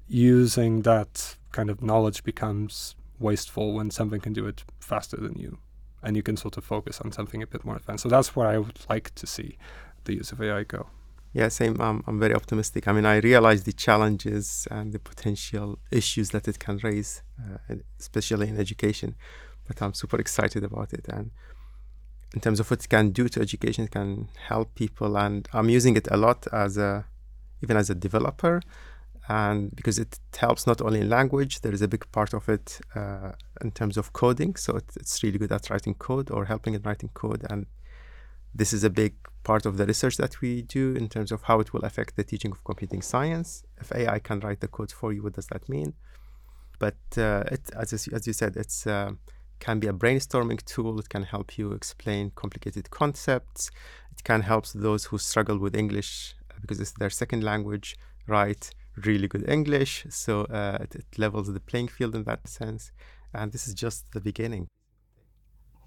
using 0.09 0.83
that 0.83 1.37
kind 1.53 1.71
of 1.71 1.83
knowledge 1.83 2.23
becomes 2.25 2.97
wasteful 3.19 3.73
when 3.73 3.91
something 3.91 4.21
can 4.21 4.33
do 4.33 4.47
it 4.47 4.65
faster 4.81 5.17
than 5.17 5.39
you. 5.39 5.59
And 6.03 6.17
you 6.17 6.23
can 6.23 6.37
sort 6.37 6.57
of 6.57 6.65
focus 6.65 7.01
on 7.01 7.13
something 7.13 7.43
a 7.43 7.47
bit 7.47 7.65
more 7.65 7.77
advanced. 7.77 8.03
So 8.03 8.09
that's 8.09 8.37
where 8.37 8.47
I 8.47 8.59
would 8.59 8.79
like 8.89 9.15
to 9.17 9.27
see 9.27 9.59
the 10.05 10.15
use 10.15 10.31
of 10.33 10.41
AI 10.41 10.63
go. 10.65 10.87
Yeah, 11.33 11.49
same. 11.49 11.79
Um, 11.81 12.03
I'm 12.07 12.19
very 12.19 12.35
optimistic. 12.35 12.89
I 12.89 12.93
mean, 12.93 13.05
I 13.05 13.17
realize 13.19 13.65
the 13.65 13.73
challenges 13.73 14.67
and 14.71 14.93
the 14.93 14.99
potential 14.99 15.79
issues 15.91 16.31
that 16.31 16.49
it 16.49 16.59
can 16.59 16.79
raise, 16.79 17.23
uh, 17.39 17.75
especially 17.99 18.49
in 18.49 18.59
education. 18.59 19.17
But 19.67 19.83
I'm 19.83 19.93
super 19.93 20.19
excited 20.19 20.65
about 20.65 20.93
it. 20.93 21.07
And 21.09 21.33
in 22.37 22.41
terms 22.43 22.61
of 22.61 22.71
what 22.71 22.81
it 22.85 22.89
can 22.91 23.13
do 23.13 23.31
to 23.31 23.41
education, 23.41 23.85
it 23.85 23.93
can 23.93 24.29
help 24.51 24.75
people. 24.75 25.17
And 25.17 25.49
I'm 25.55 25.71
using 25.71 25.97
it 25.97 26.07
a 26.11 26.19
lot 26.19 26.47
as 26.53 26.77
a, 26.77 27.07
even 27.63 27.79
as 27.79 27.89
a 27.89 27.95
developer, 27.95 28.61
and 29.27 29.75
because 29.75 29.99
it 29.99 30.21
helps 30.37 30.67
not 30.67 30.83
only 30.83 31.01
in 31.01 31.09
language, 31.09 31.63
there 31.63 31.73
is 31.73 31.81
a 31.81 31.89
big 31.89 32.05
part 32.13 32.35
of 32.35 32.47
it 32.51 32.79
uh, 32.95 33.33
in 33.63 33.71
terms 33.71 33.97
of 33.97 34.13
coding. 34.13 34.55
So 34.55 34.77
it, 34.77 34.85
it's 34.97 35.23
really 35.23 35.39
good 35.39 35.51
at 35.51 35.71
writing 35.71 35.95
code 35.95 36.31
or 36.31 36.45
helping 36.45 36.75
in 36.75 36.83
writing 36.83 37.09
code. 37.15 37.43
And 37.49 37.65
this 38.55 38.75
is 38.75 38.85
a 38.85 38.91
big 38.91 39.15
part 39.43 39.65
of 39.65 39.79
the 39.79 39.87
research 39.87 40.19
that 40.19 40.43
we 40.43 40.61
do 40.61 40.95
in 40.95 41.09
terms 41.09 41.33
of 41.33 41.43
how 41.45 41.59
it 41.61 41.73
will 41.73 41.85
affect 41.85 42.17
the 42.17 42.23
teaching 42.23 42.53
of 42.53 42.63
computing 42.65 43.01
science. 43.01 43.65
If 43.81 43.91
AI 43.93 44.19
can 44.19 44.41
write 44.41 44.61
the 44.61 44.69
code 44.69 44.93
for 44.93 45.11
you, 45.11 45.23
what 45.23 45.33
does 45.33 45.47
that 45.47 45.69
mean? 45.71 45.95
But 46.79 46.99
uh, 47.17 47.45
it, 47.51 47.63
as, 47.75 47.95
as 47.95 48.27
you 48.27 48.35
said, 48.35 48.57
it's 48.57 48.87
uh, 48.87 49.13
can 49.59 49.81
be 49.81 49.87
a 49.87 49.93
brainstorming 49.93 50.65
tool. 50.65 50.99
It 50.99 51.09
can 51.09 51.23
help 51.23 51.59
you 51.59 51.73
explain 51.73 52.33
complicated 52.35 52.91
concepts. 52.91 53.71
It 54.13 54.25
can 54.25 54.43
help 54.43 54.67
those 54.69 55.07
who 55.07 55.19
struggle 55.19 55.59
with 55.59 55.75
English 55.75 56.35
uh, 56.51 56.55
because 56.61 56.81
it's 56.81 56.93
their 56.93 57.11
second 57.11 57.43
language 57.43 57.97
write 58.27 58.71
really 58.97 59.29
good 59.29 59.49
English. 59.49 60.07
So 60.09 60.43
uh, 60.45 60.79
it, 60.81 60.95
it, 60.95 61.19
levels 61.19 61.53
the 61.53 61.61
playing 61.61 61.89
field 61.89 62.15
in 62.15 62.25
that 62.25 62.49
sense. 62.49 62.93
And 63.33 63.53
this 63.53 63.69
is 63.69 63.75
just 63.75 64.13
the 64.13 64.21
beginning. 64.21 64.69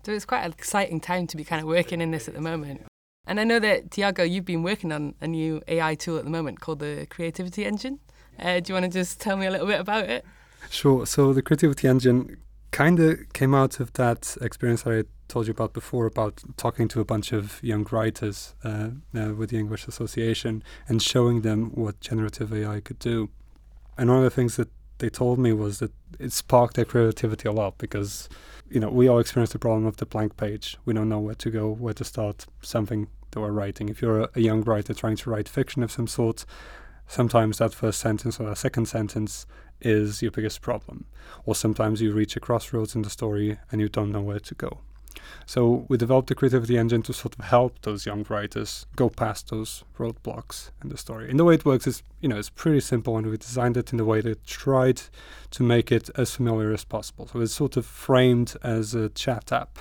So 0.05 0.13
it's 0.13 0.25
quite 0.25 0.43
an 0.43 0.51
exciting 0.51 0.99
time 0.99 1.27
to 1.27 1.37
be 1.37 1.43
kind 1.43 1.61
of 1.61 1.67
working 1.67 2.01
in 2.01 2.11
this 2.11 2.27
at 2.27 2.33
the 2.33 2.41
moment. 2.41 2.85
And 3.25 3.39
I 3.39 3.43
know 3.43 3.59
that 3.59 3.91
Tiago, 3.91 4.23
you've 4.23 4.45
been 4.45 4.63
working 4.63 4.91
on 4.91 5.13
a 5.21 5.27
new 5.27 5.61
AI 5.67 5.95
tool 5.95 6.17
at 6.17 6.23
the 6.23 6.29
moment 6.29 6.61
called 6.61 6.79
the 6.79 7.05
Creativity 7.09 7.65
Engine. 7.65 7.99
Uh, 8.39 8.59
do 8.59 8.71
you 8.71 8.73
want 8.73 8.91
to 8.91 8.99
just 8.99 9.19
tell 9.19 9.35
me 9.37 9.45
a 9.45 9.51
little 9.51 9.67
bit 9.67 9.79
about 9.79 10.05
it? 10.05 10.25
Sure. 10.69 11.05
So 11.05 11.33
the 11.33 11.41
Creativity 11.41 11.87
Engine 11.87 12.37
kind 12.71 12.99
of 12.99 13.31
came 13.33 13.55
out 13.55 13.79
of 13.79 13.93
that 13.93 14.37
experience 14.41 14.85
I 14.85 15.03
told 15.27 15.47
you 15.47 15.51
about 15.51 15.73
before 15.73 16.05
about 16.05 16.43
talking 16.57 16.87
to 16.89 16.99
a 16.99 17.05
bunch 17.05 17.31
of 17.31 17.63
young 17.63 17.85
writers 17.91 18.55
uh, 18.63 18.89
uh, 19.15 19.33
with 19.33 19.51
the 19.51 19.57
English 19.57 19.87
Association 19.87 20.63
and 20.87 21.01
showing 21.01 21.41
them 21.41 21.71
what 21.75 21.99
generative 22.01 22.53
AI 22.53 22.79
could 22.81 22.99
do. 22.99 23.29
And 23.97 24.09
one 24.09 24.17
of 24.17 24.23
the 24.23 24.29
things 24.29 24.55
that 24.57 24.69
they 24.97 25.09
told 25.09 25.39
me 25.39 25.53
was 25.53 25.79
that 25.79 25.91
it 26.19 26.33
sparked 26.33 26.75
their 26.75 26.85
creativity 26.85 27.47
a 27.47 27.51
lot 27.51 27.77
because, 27.77 28.27
you 28.69 28.79
know, 28.79 28.89
we 28.89 29.07
all 29.07 29.19
experience 29.19 29.51
the 29.51 29.59
problem 29.59 29.85
of 29.85 29.97
the 29.97 30.05
blank 30.05 30.35
page. 30.35 30.77
We 30.85 30.93
don't 30.93 31.09
know 31.09 31.19
where 31.19 31.35
to 31.35 31.49
go, 31.49 31.69
where 31.71 31.93
to 31.93 32.03
start 32.03 32.45
something 32.61 33.07
that 33.31 33.39
we're 33.39 33.51
writing. 33.51 33.89
If 33.89 34.01
you're 34.01 34.21
a, 34.21 34.29
a 34.35 34.41
young 34.41 34.61
writer 34.63 34.93
trying 34.93 35.17
to 35.17 35.29
write 35.29 35.47
fiction 35.47 35.83
of 35.83 35.91
some 35.91 36.07
sort, 36.07 36.45
sometimes 37.09 37.57
that 37.57 37.73
first 37.73 37.99
sentence 37.99 38.39
or 38.39 38.45
that 38.45 38.57
second 38.57 38.85
sentence 38.85 39.45
is 39.81 40.21
your 40.21 40.31
biggest 40.31 40.61
problem. 40.61 41.05
Or 41.45 41.55
sometimes 41.55 42.01
you 42.01 42.13
reach 42.13 42.37
a 42.37 42.39
crossroads 42.39 42.95
in 42.95 43.01
the 43.01 43.09
story 43.09 43.57
and 43.71 43.81
you 43.81 43.89
don't 43.89 44.11
know 44.11 44.21
where 44.21 44.39
to 44.39 44.55
go. 44.55 44.79
So 45.45 45.85
we 45.89 45.97
developed 45.97 46.29
the 46.29 46.35
creativity 46.35 46.77
engine 46.77 47.01
to 47.03 47.13
sort 47.13 47.37
of 47.37 47.45
help 47.45 47.81
those 47.81 48.05
young 48.05 48.23
writers 48.29 48.85
go 48.95 49.09
past 49.09 49.49
those 49.49 49.83
roadblocks 49.97 50.69
in 50.83 50.89
the 50.89 50.97
story. 50.97 51.29
And 51.29 51.39
the 51.39 51.43
way 51.43 51.55
it 51.55 51.65
works 51.65 51.87
is, 51.87 52.03
you 52.21 52.29
know, 52.29 52.37
it's 52.37 52.51
pretty 52.51 52.79
simple, 52.79 53.17
and 53.17 53.25
we 53.25 53.37
designed 53.37 53.75
it 53.75 53.91
in 53.91 53.99
a 53.99 54.05
way 54.05 54.21
that 54.21 54.45
tried 54.45 55.01
to 55.51 55.63
make 55.63 55.91
it 55.91 56.11
as 56.15 56.35
familiar 56.35 56.71
as 56.71 56.83
possible. 56.83 57.27
So 57.27 57.41
it's 57.41 57.53
sort 57.53 57.77
of 57.77 57.85
framed 57.85 58.55
as 58.61 58.93
a 58.93 59.09
chat 59.09 59.51
app, 59.51 59.79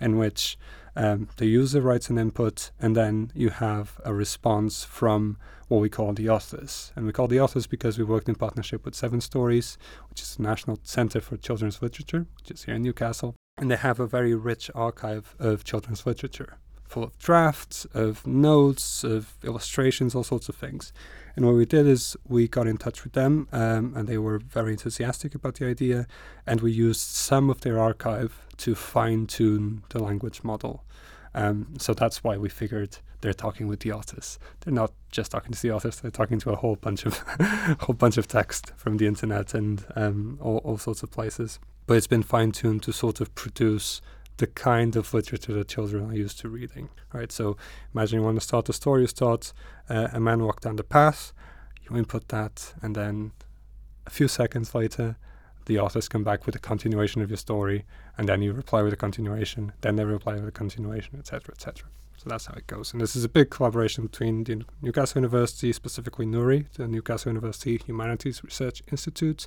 in 0.00 0.18
which 0.18 0.58
um, 0.96 1.28
the 1.36 1.46
user 1.46 1.80
writes 1.80 2.10
an 2.10 2.18
input, 2.18 2.70
and 2.80 2.96
then 2.96 3.32
you 3.34 3.50
have 3.50 4.00
a 4.04 4.12
response 4.12 4.84
from 4.84 5.36
what 5.68 5.80
we 5.80 5.88
call 5.88 6.12
the 6.12 6.28
authors. 6.28 6.92
And 6.96 7.06
we 7.06 7.12
call 7.12 7.28
the 7.28 7.40
authors 7.40 7.66
because 7.66 7.98
we 7.98 8.04
worked 8.04 8.28
in 8.28 8.34
partnership 8.34 8.84
with 8.84 8.94
Seven 8.94 9.20
Stories, 9.20 9.78
which 10.08 10.20
is 10.20 10.36
the 10.36 10.42
National 10.42 10.78
Center 10.82 11.20
for 11.20 11.36
Children's 11.36 11.80
Literature, 11.80 12.26
which 12.38 12.50
is 12.50 12.64
here 12.64 12.74
in 12.74 12.82
Newcastle 12.82 13.34
and 13.60 13.70
they 13.70 13.76
have 13.76 14.00
a 14.00 14.06
very 14.06 14.34
rich 14.34 14.70
archive 14.74 15.36
of 15.38 15.64
children's 15.64 16.06
literature 16.06 16.58
full 16.90 17.04
of 17.04 17.16
drafts, 17.18 17.84
of 17.94 18.26
notes, 18.26 19.04
of 19.04 19.34
illustrations, 19.44 20.14
all 20.14 20.24
sorts 20.24 20.48
of 20.48 20.56
things. 20.56 20.92
And 21.36 21.46
what 21.46 21.54
we 21.54 21.64
did 21.64 21.86
is 21.86 22.16
we 22.28 22.48
got 22.48 22.66
in 22.66 22.76
touch 22.76 23.04
with 23.04 23.12
them, 23.12 23.46
um, 23.52 23.94
and 23.96 24.08
they 24.08 24.18
were 24.18 24.38
very 24.40 24.72
enthusiastic 24.72 25.34
about 25.34 25.54
the 25.54 25.66
idea. 25.66 26.06
And 26.46 26.60
we 26.60 26.72
used 26.72 27.00
some 27.00 27.48
of 27.48 27.60
their 27.60 27.78
archive 27.78 28.46
to 28.58 28.74
fine 28.74 29.26
tune 29.26 29.84
the 29.90 30.02
language 30.02 30.42
model. 30.42 30.82
Um, 31.32 31.74
so 31.78 31.94
that's 31.94 32.24
why 32.24 32.36
we 32.36 32.48
figured 32.48 32.98
they're 33.20 33.32
talking 33.32 33.68
with 33.68 33.80
the 33.80 33.92
authors. 33.92 34.40
They're 34.60 34.74
not 34.74 34.92
just 35.12 35.30
talking 35.30 35.52
to 35.52 35.62
the 35.62 35.70
authors; 35.70 36.00
they're 36.00 36.10
talking 36.10 36.40
to 36.40 36.50
a 36.50 36.56
whole 36.56 36.74
bunch 36.74 37.06
of 37.06 37.18
whole 37.80 37.94
bunch 37.94 38.16
of 38.16 38.26
text 38.26 38.72
from 38.76 38.96
the 38.96 39.06
internet 39.06 39.54
and 39.54 39.84
um, 39.94 40.38
all, 40.40 40.58
all 40.64 40.78
sorts 40.78 41.04
of 41.04 41.12
places 41.12 41.60
but 41.90 41.96
it's 41.96 42.06
been 42.06 42.22
fine 42.22 42.52
tuned 42.52 42.80
to 42.80 42.92
sort 42.92 43.20
of 43.20 43.34
produce 43.34 44.00
the 44.40 44.46
kind 44.46 44.96
of 44.96 45.12
literature 45.12 45.52
that 45.52 45.68
children 45.68 46.10
are 46.10 46.14
used 46.14 46.40
to 46.40 46.48
reading, 46.48 46.88
right? 47.12 47.30
So 47.30 47.58
imagine 47.94 48.20
you 48.20 48.24
want 48.24 48.38
to 48.38 48.46
start 48.46 48.70
a 48.70 48.72
story, 48.72 49.02
you 49.02 49.06
start 49.06 49.52
uh, 49.90 50.08
a 50.14 50.18
man 50.18 50.42
walked 50.42 50.62
down 50.62 50.76
the 50.76 50.82
path, 50.82 51.34
you 51.82 51.94
input 51.94 52.28
that, 52.28 52.72
and 52.80 52.96
then 52.96 53.32
a 54.06 54.10
few 54.10 54.28
seconds 54.28 54.74
later, 54.74 55.16
the 55.66 55.78
authors 55.78 56.08
come 56.08 56.24
back 56.24 56.46
with 56.46 56.56
a 56.56 56.58
continuation 56.58 57.20
of 57.20 57.28
your 57.28 57.36
story, 57.36 57.84
and 58.16 58.26
then 58.30 58.40
you 58.40 58.54
reply 58.54 58.80
with 58.80 58.94
a 58.94 58.96
continuation, 58.96 59.72
then 59.82 59.96
they 59.96 60.04
reply 60.06 60.36
with 60.36 60.48
a 60.48 60.52
continuation, 60.52 61.18
etc., 61.18 61.54
etc. 61.54 61.86
So 62.16 62.30
that's 62.30 62.46
how 62.46 62.54
it 62.54 62.66
goes. 62.66 62.92
And 62.92 63.00
this 63.00 63.14
is 63.14 63.24
a 63.24 63.28
big 63.28 63.50
collaboration 63.50 64.06
between 64.06 64.44
the 64.44 64.64
Newcastle 64.80 65.20
University, 65.20 65.70
specifically 65.74 66.24
NURI, 66.24 66.66
the 66.74 66.88
Newcastle 66.88 67.30
University 67.30 67.76
Humanities 67.84 68.42
Research 68.42 68.82
Institute, 68.90 69.46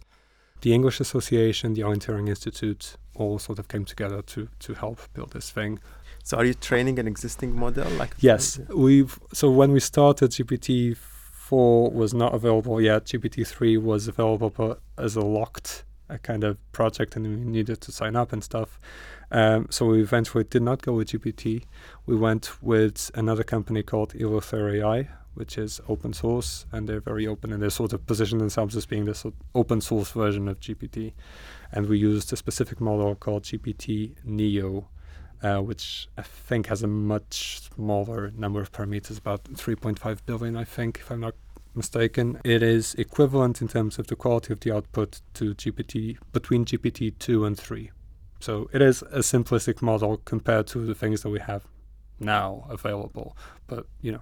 the 0.62 0.71
English 0.71 1.00
Association, 1.00 1.73
the 1.73 1.81
Alan 1.81 2.00
Turing 2.00 2.29
Institute, 2.29 2.95
all 3.15 3.39
sort 3.39 3.60
of 3.60 3.67
came 3.67 3.86
together 3.86 4.22
to 4.22 4.50
to 4.60 4.74
help 4.74 5.00
build 5.13 5.32
this 5.32 5.50
thing. 5.50 5.79
So, 6.24 6.38
are 6.38 6.46
you 6.46 6.53
training 6.53 7.00
an 7.00 7.08
existing 7.08 7.55
model? 7.55 7.89
Like 7.91 8.15
yes, 8.20 8.60
we've. 8.70 9.20
So 9.34 9.51
when 9.51 9.72
we 9.72 9.79
started, 9.79 10.32
GPT 10.32 10.96
four 10.98 11.91
was 11.91 12.13
not 12.13 12.34
available 12.34 12.82
yet. 12.82 13.05
GPT 13.05 13.46
three 13.46 13.77
was 13.77 14.08
available, 14.08 14.50
but 14.50 14.79
as 14.98 15.15
a 15.15 15.22
locked 15.22 15.84
a 16.10 16.17
kind 16.17 16.43
of 16.43 16.58
project, 16.72 17.15
and 17.15 17.25
we 17.25 17.36
needed 17.36 17.82
to 17.82 17.91
sign 17.91 18.15
up 18.15 18.32
and 18.34 18.43
stuff. 18.43 18.79
Um, 19.32 19.67
so 19.70 19.88
we 19.88 20.01
eventually 20.01 20.43
did 20.43 20.62
not 20.62 20.82
go 20.82 20.93
with 20.93 21.10
GPT. 21.10 21.63
We 22.05 22.15
went 22.15 22.62
with 22.62 23.10
another 23.15 23.43
company 23.43 23.84
called 23.84 24.13
Eleuther 24.13 24.79
AI, 24.79 25.10
which 25.34 25.58
is 25.58 25.82
open 25.88 26.13
source, 26.13 26.66
and 26.72 26.88
they're 26.88 27.00
very 27.00 27.28
open, 27.28 27.52
and 27.52 27.62
they 27.62 27.70
sort 27.70 27.94
of 27.94 28.06
position 28.06 28.38
themselves 28.38 28.75
as 28.75 28.86
being 28.86 29.06
this 29.06 29.25
open 29.56 29.82
source 29.82 30.12
version 30.12 30.48
of 30.48 30.60
GPT. 30.60 31.13
And 31.72 31.88
we 31.88 31.98
used 31.98 32.32
a 32.34 32.38
specific 32.38 32.80
model 32.80 33.16
called 33.16 33.44
GPT 33.44 34.16
Neo, 34.24 34.88
uh, 35.42 35.60
which 35.60 36.08
I 36.18 36.22
think 36.22 36.68
has 36.68 36.84
a 36.84 36.88
much 36.88 37.62
smaller 37.75 38.32
number 38.36 38.62
of 38.62 38.72
parameters, 38.72 39.18
about 39.18 39.44
3.5 39.46 40.20
billion, 40.25 40.56
I 40.56 40.63
think, 40.63 41.00
if 41.00 41.12
I'm 41.12 41.20
not 41.20 41.36
mistaken. 41.75 42.40
It 42.44 42.63
is 42.63 42.94
equivalent 42.96 43.62
in 43.62 43.68
terms 43.68 44.00
of 44.00 44.08
the 44.08 44.16
quality 44.16 44.54
of 44.54 44.60
the 44.60 44.74
output 44.74 45.22
to 45.36 45.56
GPT 45.56 46.18
between 46.32 46.66
GPT 46.66 47.18
2 47.18 47.46
and 47.46 47.58
3. 47.58 47.92
So 48.40 48.70
it 48.74 48.82
is 48.82 49.02
a 49.04 49.20
simplistic 49.20 49.82
model 49.82 50.18
compared 50.18 50.68
to 50.68 50.86
the 50.86 50.96
things 50.96 51.22
that 51.22 51.30
we 51.30 51.40
have 51.40 51.63
now 52.20 52.66
available. 52.70 53.38
But, 53.68 53.86
you 54.02 54.12
know, 54.12 54.22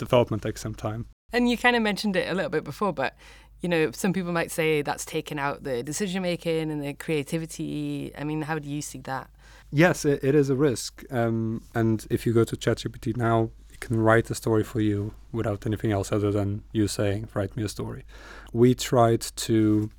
development 0.00 0.42
takes 0.42 0.60
some 0.60 0.74
time. 0.74 1.06
And 1.32 1.48
you 1.48 1.56
kind 1.56 1.76
of 1.76 1.82
mentioned 1.82 2.16
it 2.16 2.28
a 2.28 2.34
little 2.34 2.50
bit 2.50 2.64
before, 2.64 2.92
but 2.92 3.14
you 3.60 3.68
know, 3.68 3.90
some 3.92 4.12
people 4.12 4.32
might 4.32 4.50
say 4.50 4.82
that's 4.82 5.04
taken 5.04 5.38
out 5.38 5.64
the 5.64 5.82
decision 5.82 6.22
making 6.22 6.70
and 6.70 6.82
the 6.82 6.94
creativity. 6.94 8.10
I 8.18 8.24
mean, 8.24 8.42
how 8.42 8.58
do 8.58 8.68
you 8.68 8.80
see 8.80 9.00
that? 9.00 9.30
Yes, 9.70 10.04
it, 10.04 10.24
it 10.24 10.34
is 10.34 10.50
a 10.50 10.56
risk. 10.56 11.04
Um, 11.10 11.62
and 11.74 12.06
if 12.10 12.26
you 12.26 12.32
go 12.32 12.44
to 12.44 12.56
ChatGPT 12.56 13.16
now, 13.16 13.50
it 13.70 13.80
can 13.80 14.00
write 14.00 14.30
a 14.30 14.34
story 14.34 14.64
for 14.64 14.80
you 14.80 15.14
without 15.30 15.66
anything 15.66 15.92
else 15.92 16.10
other 16.10 16.32
than 16.32 16.62
you 16.72 16.88
saying, 16.88 17.28
write 17.34 17.54
me 17.56 17.62
a 17.62 17.68
story. 17.68 18.04
We 18.52 18.74
tried 18.74 19.20
to 19.20 19.90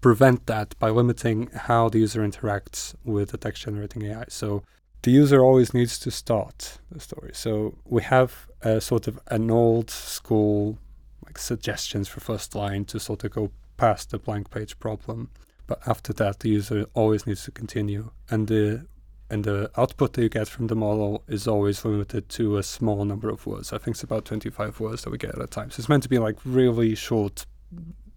prevent 0.00 0.46
that 0.46 0.78
by 0.78 0.90
limiting 0.90 1.48
how 1.52 1.88
the 1.88 1.98
user 1.98 2.20
interacts 2.20 2.94
with 3.04 3.30
the 3.30 3.38
text 3.38 3.62
generating 3.62 4.02
AI. 4.02 4.26
So 4.28 4.62
the 5.02 5.10
user 5.10 5.42
always 5.42 5.72
needs 5.72 5.98
to 6.00 6.10
start 6.10 6.78
the 6.92 7.00
story. 7.00 7.30
So 7.32 7.78
we 7.86 8.02
have 8.02 8.49
a 8.62 8.80
sort 8.80 9.08
of 9.08 9.18
an 9.28 9.50
old 9.50 9.90
school 9.90 10.78
like 11.24 11.38
suggestions 11.38 12.08
for 12.08 12.20
first 12.20 12.54
line 12.54 12.84
to 12.86 12.98
sort 12.98 13.24
of 13.24 13.30
go 13.30 13.50
past 13.76 14.10
the 14.10 14.18
blank 14.18 14.50
page 14.50 14.78
problem. 14.78 15.30
But 15.66 15.86
after 15.86 16.12
that, 16.14 16.40
the 16.40 16.48
user 16.48 16.86
always 16.94 17.26
needs 17.26 17.44
to 17.44 17.50
continue, 17.50 18.10
and 18.28 18.48
the 18.48 18.86
and 19.30 19.44
the 19.44 19.70
output 19.76 20.14
that 20.14 20.22
you 20.22 20.28
get 20.28 20.48
from 20.48 20.66
the 20.66 20.74
model 20.74 21.22
is 21.28 21.46
always 21.46 21.84
limited 21.84 22.28
to 22.30 22.56
a 22.56 22.64
small 22.64 23.04
number 23.04 23.30
of 23.30 23.46
words. 23.46 23.72
I 23.72 23.78
think 23.78 23.94
it's 23.94 24.02
about 24.02 24.24
25 24.24 24.80
words 24.80 25.02
that 25.02 25.10
we 25.10 25.18
get 25.18 25.36
at 25.36 25.40
a 25.40 25.46
time. 25.46 25.70
So 25.70 25.78
it's 25.78 25.88
meant 25.88 26.02
to 26.02 26.08
be 26.08 26.18
like 26.18 26.36
really 26.44 26.96
short 26.96 27.46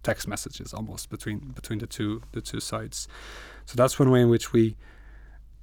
text 0.02 0.26
messages 0.26 0.74
almost 0.74 1.08
between 1.10 1.38
between 1.38 1.78
the 1.78 1.86
two 1.86 2.22
the 2.32 2.40
two 2.40 2.60
sides. 2.60 3.08
So 3.66 3.76
that's 3.76 3.98
one 3.98 4.10
way 4.10 4.20
in 4.20 4.28
which 4.28 4.52
we 4.52 4.76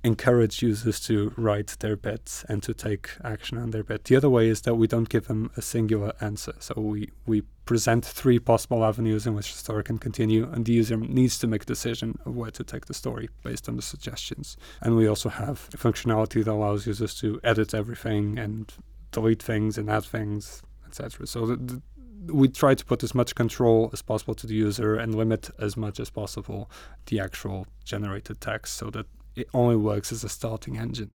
encourage 0.03 0.61
users 0.61 0.99
to 0.99 1.31
write 1.37 1.75
their 1.79 1.95
bits 1.95 2.43
and 2.49 2.63
to 2.63 2.73
take 2.73 3.11
action 3.23 3.57
on 3.57 3.69
their 3.69 3.83
bet. 3.83 4.05
The 4.05 4.15
other 4.15 4.29
way 4.29 4.47
is 4.47 4.61
that 4.61 4.75
we 4.75 4.87
don't 4.87 5.09
give 5.09 5.27
them 5.27 5.51
a 5.55 5.61
singular 5.61 6.13
answer. 6.19 6.53
So 6.59 6.73
we, 6.77 7.11
we 7.25 7.43
present 7.65 8.03
three 8.03 8.39
possible 8.39 8.83
avenues 8.83 9.27
in 9.27 9.35
which 9.35 9.51
the 9.51 9.59
story 9.59 9.83
can 9.83 9.99
continue, 9.99 10.49
and 10.51 10.65
the 10.65 10.73
user 10.73 10.97
needs 10.97 11.37
to 11.39 11.47
make 11.47 11.63
a 11.63 11.65
decision 11.65 12.17
of 12.25 12.35
where 12.35 12.51
to 12.51 12.63
take 12.63 12.87
the 12.87 12.93
story 12.93 13.29
based 13.43 13.69
on 13.69 13.75
the 13.75 13.81
suggestions. 13.81 14.57
And 14.81 14.95
we 14.95 15.07
also 15.07 15.29
have 15.29 15.69
functionality 15.71 16.43
that 16.43 16.51
allows 16.51 16.87
users 16.87 17.13
to 17.19 17.39
edit 17.43 17.73
everything 17.73 18.39
and 18.39 18.73
delete 19.11 19.43
things 19.43 19.77
and 19.77 19.89
add 19.89 20.05
things, 20.05 20.63
etc. 20.87 21.27
So 21.27 21.45
the, 21.45 21.55
the, 21.57 21.81
we 22.33 22.47
try 22.47 22.75
to 22.75 22.85
put 22.85 23.03
as 23.03 23.13
much 23.13 23.35
control 23.35 23.89
as 23.93 24.01
possible 24.01 24.35
to 24.35 24.47
the 24.47 24.53
user 24.53 24.95
and 24.95 25.13
limit 25.13 25.49
as 25.59 25.77
much 25.77 25.99
as 25.99 26.09
possible 26.09 26.69
the 27.07 27.19
actual 27.19 27.67
generated 27.83 28.41
text 28.41 28.75
so 28.75 28.89
that 28.91 29.05
it 29.35 29.47
only 29.53 29.75
works 29.75 30.11
as 30.11 30.23
a 30.23 30.29
starting 30.29 30.77
engine. 30.77 31.11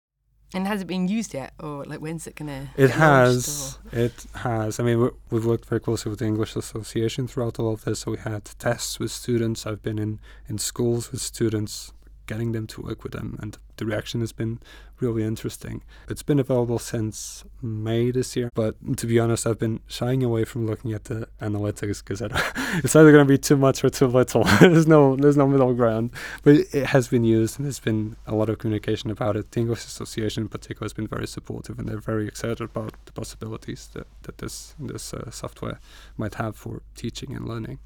And 0.55 0.67
has 0.67 0.81
it 0.81 0.85
been 0.85 1.07
used 1.07 1.33
yet, 1.33 1.53
or 1.59 1.83
like 1.85 1.99
when's 1.99 2.27
it 2.27 2.35
gonna? 2.35 2.69
It 2.77 2.91
has. 2.91 3.79
It 3.91 4.25
has. 4.35 4.79
I 4.79 4.83
mean, 4.83 5.09
we've 5.31 5.45
worked 5.45 5.65
very 5.65 5.81
closely 5.81 6.11
with 6.11 6.19
the 6.19 6.25
English 6.25 6.55
Association 6.55 7.27
throughout 7.27 7.57
all 7.57 7.73
of 7.73 7.85
this. 7.85 8.01
So 8.01 8.11
we 8.11 8.17
had 8.17 8.45
tests 8.59 8.99
with 8.99 9.11
students. 9.11 9.65
I've 9.65 9.81
been 9.81 9.97
in 9.97 10.19
in 10.47 10.59
schools 10.59 11.11
with 11.11 11.21
students 11.21 11.91
getting 12.25 12.51
them 12.51 12.67
to 12.67 12.81
work 12.81 13.03
with 13.03 13.13
them, 13.13 13.37
and 13.41 13.57
the 13.77 13.85
reaction 13.85 14.21
has 14.21 14.31
been 14.31 14.59
really 14.99 15.23
interesting. 15.23 15.81
It's 16.07 16.23
been 16.23 16.39
available 16.39 16.79
since 16.79 17.43
May 17.61 18.11
this 18.11 18.35
year, 18.35 18.49
but 18.53 18.75
to 18.97 19.07
be 19.07 19.19
honest, 19.19 19.45
I've 19.45 19.59
been 19.59 19.81
shying 19.87 20.23
away 20.23 20.45
from 20.45 20.65
looking 20.65 20.93
at 20.93 21.05
the 21.05 21.27
analytics 21.41 22.03
because 22.03 22.21
it's 22.83 22.95
either 22.95 23.11
going 23.11 23.25
to 23.25 23.31
be 23.31 23.37
too 23.37 23.57
much 23.57 23.83
or 23.83 23.89
too 23.89 24.07
little. 24.07 24.43
there's 24.59 24.87
no 24.87 25.15
there's 25.15 25.37
no 25.37 25.47
middle 25.47 25.73
ground, 25.73 26.11
but 26.43 26.55
it 26.55 26.87
has 26.87 27.07
been 27.07 27.23
used, 27.23 27.59
and 27.59 27.65
there's 27.65 27.79
been 27.79 28.15
a 28.27 28.35
lot 28.35 28.49
of 28.49 28.59
communication 28.59 29.09
about 29.09 29.35
it. 29.35 29.51
The 29.51 29.59
English 29.59 29.85
Association, 29.85 30.43
in 30.43 30.49
particular, 30.49 30.85
has 30.85 30.93
been 30.93 31.07
very 31.07 31.27
supportive, 31.27 31.79
and 31.79 31.87
they're 31.87 31.97
very 31.97 32.27
excited 32.27 32.61
about 32.61 32.93
the 33.05 33.11
possibilities 33.11 33.89
that 33.93 34.07
that 34.23 34.37
this 34.37 34.75
this 34.79 35.13
uh, 35.13 35.29
software 35.31 35.79
might 36.17 36.35
have 36.35 36.55
for 36.55 36.81
teaching 36.95 37.35
and 37.35 37.47
learning. 37.47 37.79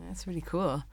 That's 0.00 0.26
really 0.26 0.42
cool. 0.42 0.84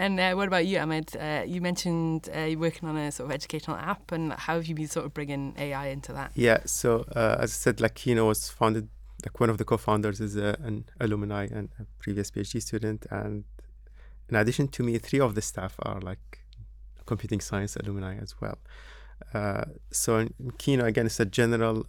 And 0.00 0.18
uh, 0.18 0.32
what 0.32 0.48
about 0.48 0.64
you, 0.64 0.78
Ahmed? 0.78 1.14
Uh, 1.14 1.42
you 1.46 1.60
mentioned 1.60 2.30
uh, 2.34 2.44
you're 2.44 2.58
working 2.58 2.88
on 2.88 2.96
a 2.96 3.12
sort 3.12 3.28
of 3.28 3.34
educational 3.34 3.76
app, 3.76 4.12
and 4.12 4.32
how 4.32 4.54
have 4.54 4.64
you 4.64 4.74
been 4.74 4.88
sort 4.88 5.04
of 5.04 5.12
bringing 5.12 5.54
AI 5.58 5.88
into 5.88 6.14
that? 6.14 6.32
Yeah, 6.34 6.60
so 6.64 7.04
uh, 7.14 7.36
as 7.38 7.50
I 7.50 7.58
said, 7.64 7.82
like 7.82 7.96
Kinnu 7.96 8.26
was 8.26 8.48
founded, 8.48 8.88
like 9.26 9.38
one 9.38 9.50
of 9.50 9.58
the 9.58 9.64
co-founders 9.66 10.18
is 10.18 10.38
uh, 10.38 10.56
an 10.64 10.86
alumni 10.98 11.48
and 11.52 11.68
a 11.78 11.84
previous 11.98 12.30
PhD 12.30 12.62
student, 12.62 13.04
and 13.10 13.44
in 14.30 14.36
addition 14.36 14.68
to 14.68 14.82
me, 14.82 14.96
three 14.96 15.20
of 15.20 15.34
the 15.34 15.42
staff 15.42 15.74
are 15.80 16.00
like 16.00 16.46
computing 17.04 17.42
science 17.42 17.76
alumni 17.76 18.16
as 18.16 18.40
well. 18.40 18.56
Uh, 19.34 19.66
so 19.90 20.16
in 20.16 20.32
Kinnu 20.56 20.82
again, 20.82 21.04
it's 21.04 21.20
a 21.20 21.26
general 21.26 21.84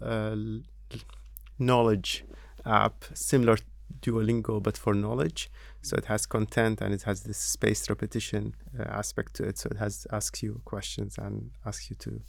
knowledge 1.58 2.26
app 2.66 3.06
similar 3.14 3.58
Duolingo 4.02 4.62
but 4.62 4.78
for 4.78 4.94
knowledge. 4.94 5.50
So 5.82 5.96
it 5.98 6.06
has 6.06 6.26
content 6.26 6.82
and 6.82 6.94
it 6.94 7.04
has 7.04 7.24
this 7.24 7.38
spaced 7.38 7.90
repetition 7.90 8.56
uh, 8.78 8.84
aspect 8.84 9.36
to 9.36 9.44
it. 9.44 9.58
So 9.58 9.70
it 9.72 9.78
has 9.78 10.08
asks 10.12 10.44
you 10.44 10.62
questions 10.66 11.18
and 11.18 11.52
asks 11.66 11.90
you 11.90 11.96
to 11.98 12.22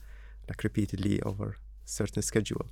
like 0.49 0.63
repeatedly 0.65 1.23
over 1.23 1.57
certain 1.85 2.23
schedule. 2.23 2.67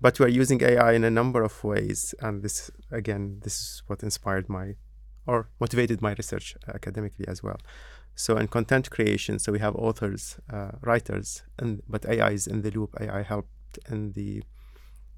But 0.00 0.18
we're 0.20 0.28
using 0.28 0.62
AI 0.62 0.92
in 0.92 1.04
a 1.04 1.10
number 1.10 1.42
of 1.42 1.62
ways, 1.64 2.14
and 2.20 2.42
this 2.42 2.70
again, 2.90 3.40
this 3.42 3.60
is 3.60 3.82
what 3.86 4.02
inspired 4.02 4.48
my 4.48 4.74
or 5.26 5.48
motivated 5.58 6.02
my 6.02 6.12
research 6.12 6.56
academically 6.68 7.26
as 7.26 7.42
well. 7.42 7.58
So 8.14 8.36
in 8.36 8.48
content 8.48 8.90
creation, 8.90 9.38
so 9.38 9.50
we 9.50 9.58
have 9.58 9.74
authors, 9.74 10.36
uh, 10.52 10.72
writers, 10.82 11.42
and 11.58 11.82
but 11.88 12.06
AI 12.06 12.30
is 12.30 12.46
in 12.46 12.62
the 12.62 12.70
loop. 12.70 12.94
AI 13.00 13.22
helped 13.22 13.78
in 13.90 14.12
the 14.12 14.42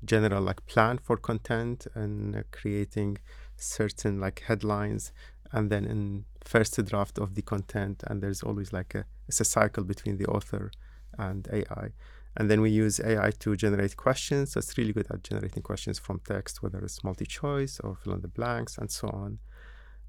general 0.05 0.43
like 0.43 0.65
plan 0.67 0.99
for 0.99 1.17
content 1.17 1.87
and 1.95 2.37
uh, 2.37 2.43
creating 2.53 3.19
certain 3.57 4.21
like 4.21 4.43
headlines, 4.47 5.13
and 5.53 5.71
then 5.71 5.85
in 5.85 6.25
first 6.45 6.83
draft 6.85 7.19
of 7.19 7.35
the 7.35 7.43
content, 7.43 8.03
and 8.07 8.23
there's 8.23 8.43
always 8.43 8.73
like 8.73 8.95
a 8.95 9.05
it's 9.29 9.41
a 9.41 9.45
cycle 9.45 9.85
between 9.85 10.17
the 10.17 10.27
author 10.27 10.71
and 11.19 11.49
AI. 11.53 11.93
And 12.39 12.51
then 12.51 12.61
we 12.61 12.69
use 12.69 13.01
AI 13.01 13.31
to 13.39 13.57
generate 13.57 13.97
questions. 13.97 14.53
So 14.53 14.59
it's 14.59 14.77
really 14.77 14.93
good 14.93 15.07
at 15.11 15.25
generating 15.25 15.63
questions 15.63 15.99
from 15.99 16.21
text, 16.21 16.63
whether 16.63 16.79
it's 16.81 17.03
multi-choice 17.03 17.81
or 17.81 17.97
fill 17.97 18.13
in 18.13 18.21
the 18.21 18.29
blanks 18.29 18.77
and 18.77 18.91
so 18.91 19.09
on 19.09 19.39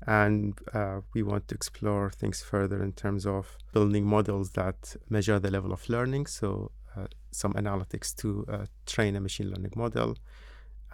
and 0.05 0.59
uh, 0.73 1.01
we 1.13 1.23
want 1.23 1.47
to 1.47 1.55
explore 1.55 2.11
things 2.11 2.41
further 2.41 2.83
in 2.83 2.93
terms 2.93 3.25
of 3.25 3.57
building 3.73 4.05
models 4.05 4.51
that 4.51 4.95
measure 5.09 5.39
the 5.39 5.49
level 5.49 5.73
of 5.73 5.87
learning 5.89 6.25
so 6.25 6.71
some 7.31 7.53
analytics 7.53 8.15
to 8.15 8.45
uh, 8.51 8.65
train 8.85 9.15
a 9.15 9.21
machine 9.21 9.49
learning 9.49 9.73
model. 9.75 10.17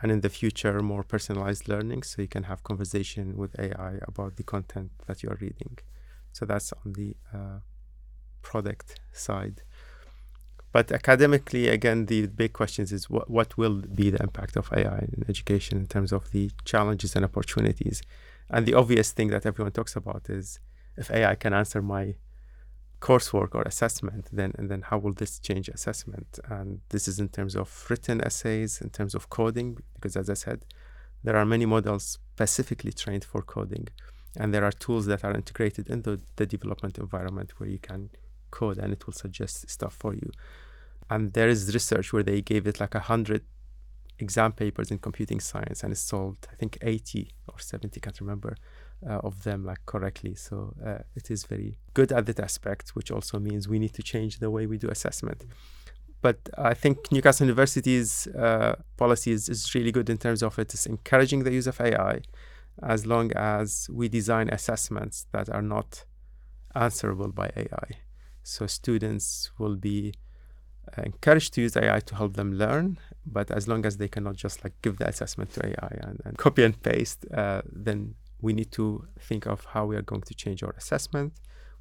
And 0.02 0.12
in 0.12 0.22
the 0.22 0.30
future 0.30 0.82
more 0.82 1.04
personalized 1.04 1.70
learning 1.70 2.04
so 2.04 2.22
you 2.22 2.28
can 2.28 2.44
have 2.44 2.64
conversation 2.64 3.38
with 3.38 3.58
ai 3.58 3.94
about 4.12 4.36
the 4.36 4.44
content 4.44 4.92
that 5.08 5.24
you're 5.24 5.40
reading. 5.40 5.78
So 6.34 6.46
that's 6.46 6.74
on 6.74 6.94
the 6.94 7.16
uh, 7.34 7.60
product 8.42 9.00
side. 9.14 9.62
But 10.74 10.92
academically 10.92 11.70
again 11.70 12.08
the 12.08 12.28
big 12.28 12.52
questions 12.52 12.92
is 12.92 13.10
what, 13.10 13.30
what 13.30 13.58
will 13.58 13.78
be 14.02 14.10
the 14.10 14.22
impact 14.22 14.58
of 14.58 14.66
ai 14.74 15.08
in 15.16 15.24
education 15.30 15.78
in 15.78 15.88
terms 15.88 16.12
of 16.12 16.32
the 16.32 16.52
challenges 16.66 17.16
and 17.16 17.24
opportunities? 17.24 18.02
And 18.50 18.66
the 18.66 18.74
obvious 18.74 19.12
thing 19.12 19.30
that 19.30 19.46
everyone 19.46 19.72
talks 19.72 19.96
about 19.96 20.30
is 20.30 20.60
if 20.98 21.10
AI 21.12 21.36
can 21.36 21.54
answer 21.54 21.82
my 21.82 22.16
coursework 23.08 23.54
or 23.54 23.64
assessment, 23.64 24.24
then 24.32 24.52
and 24.58 24.70
then 24.72 24.82
how 24.90 24.98
will 24.98 25.16
this 25.22 25.34
change 25.48 25.68
assessment? 25.78 26.40
And 26.56 26.68
this 26.94 27.06
is 27.12 27.20
in 27.20 27.30
terms 27.38 27.54
of 27.62 27.68
written 27.90 28.18
essays, 28.30 28.72
in 28.86 28.90
terms 28.98 29.14
of 29.14 29.30
coding, 29.30 29.70
because 29.96 30.16
as 30.16 30.30
I 30.30 30.38
said, 30.46 30.60
there 31.26 31.36
are 31.36 31.46
many 31.46 31.66
models 31.66 32.04
specifically 32.34 32.94
trained 32.94 33.26
for 33.32 33.42
coding, 33.42 33.88
and 34.40 34.54
there 34.54 34.66
are 34.68 34.72
tools 34.86 35.06
that 35.08 35.24
are 35.26 35.36
integrated 35.42 35.90
into 35.90 36.22
the 36.38 36.46
development 36.46 36.98
environment 36.98 37.50
where 37.58 37.70
you 37.76 37.82
can 37.90 38.10
code 38.52 38.78
and 38.78 38.94
it 38.94 39.06
will 39.06 39.18
suggest 39.26 39.70
stuff 39.70 39.96
for 40.04 40.14
you. 40.14 40.30
And 41.10 41.34
there 41.34 41.50
is 41.50 41.74
research 41.74 42.14
where 42.14 42.24
they 42.24 42.40
gave 42.42 42.66
it 42.68 42.80
like 42.80 42.96
a 42.96 43.06
hundred 43.12 43.44
exam 44.20 44.52
papers 44.54 44.92
in 44.92 44.98
computing 45.00 45.40
science 45.40 45.84
and 45.84 45.92
it 45.92 45.98
sold 45.98 46.38
i 46.52 46.56
think 46.56 46.78
80 46.82 47.30
or 47.48 47.60
70 47.60 48.00
can't 48.00 48.22
remember 48.22 48.56
uh, 49.08 49.20
of 49.24 49.44
them 49.44 49.66
like 49.66 49.86
correctly. 49.86 50.36
So 50.36 50.74
uh, 50.86 51.00
it 51.16 51.30
is 51.30 51.44
very 51.44 51.78
good 51.94 52.12
at 52.12 52.26
that 52.28 52.40
aspect 52.40 52.96
which 52.96 53.12
also 53.12 53.40
means 53.40 53.68
we 53.68 53.80
need 53.80 53.94
to 53.94 54.04
change 54.04 54.40
the 54.40 54.50
way 54.50 54.66
we 54.66 54.78
do 54.78 54.90
assessment. 54.90 55.46
But 56.22 56.40
i 56.58 56.74
think 56.74 57.12
newcastle 57.12 57.46
university's 57.48 58.28
uh, 58.28 58.76
policy 58.96 59.32
is, 59.34 59.50
is 59.50 59.76
really 59.76 59.92
good 59.92 60.10
in 60.10 60.18
terms 60.18 60.42
of 60.42 60.58
it 60.58 60.74
is 60.74 60.86
encouraging 60.86 61.44
the 61.44 61.52
use 61.52 61.68
of 61.68 61.82
ai 61.82 62.22
as 62.82 63.06
long 63.06 63.34
as 63.36 63.90
we 63.92 64.08
design 64.08 64.48
assessments 64.48 65.28
that 65.34 65.50
are 65.50 65.62
not 65.62 66.06
answerable 66.76 67.28
by 67.28 67.52
ai 67.58 67.90
so 68.42 68.68
students 68.68 69.52
will 69.60 69.76
be 69.76 70.14
encouraged 70.98 71.54
to 71.54 71.62
use 71.62 71.76
AI 71.76 72.00
to 72.02 72.16
help 72.16 72.36
them 72.36 72.54
learn, 72.54 73.00
but 73.26 73.50
as 73.52 73.68
long 73.68 73.86
as 73.86 73.98
they 73.98 74.08
cannot 74.08 74.36
just 74.36 74.64
like 74.64 74.74
give 74.82 74.98
the 74.98 75.08
assessment 75.08 75.52
to 75.54 75.66
AI 75.66 75.98
and, 76.02 76.22
and 76.26 76.38
copy 76.38 76.64
and 76.64 76.82
paste, 76.84 77.26
uh, 77.34 77.62
then 77.72 78.16
we 78.44 78.52
need 78.52 78.72
to 78.74 79.08
think 79.18 79.48
of 79.48 79.64
how 79.74 79.86
we 79.86 79.96
are 79.96 80.02
going 80.02 80.22
to 80.22 80.36
change 80.36 80.62
our 80.64 80.76
assessment. 80.78 81.32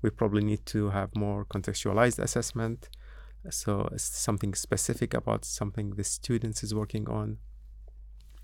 We 0.01 0.11
probably 0.11 0.45
need 0.45 0.65
to 0.67 0.91
have 0.91 1.11
more 1.17 1.45
contextualized 1.45 2.21
assessment. 2.21 2.89
So 3.51 3.89
something 3.97 4.55
specific 4.55 5.13
about 5.13 5.45
something 5.45 5.91
the 5.91 6.05
students 6.05 6.63
is 6.63 6.73
working 6.73 7.09
on, 7.09 7.39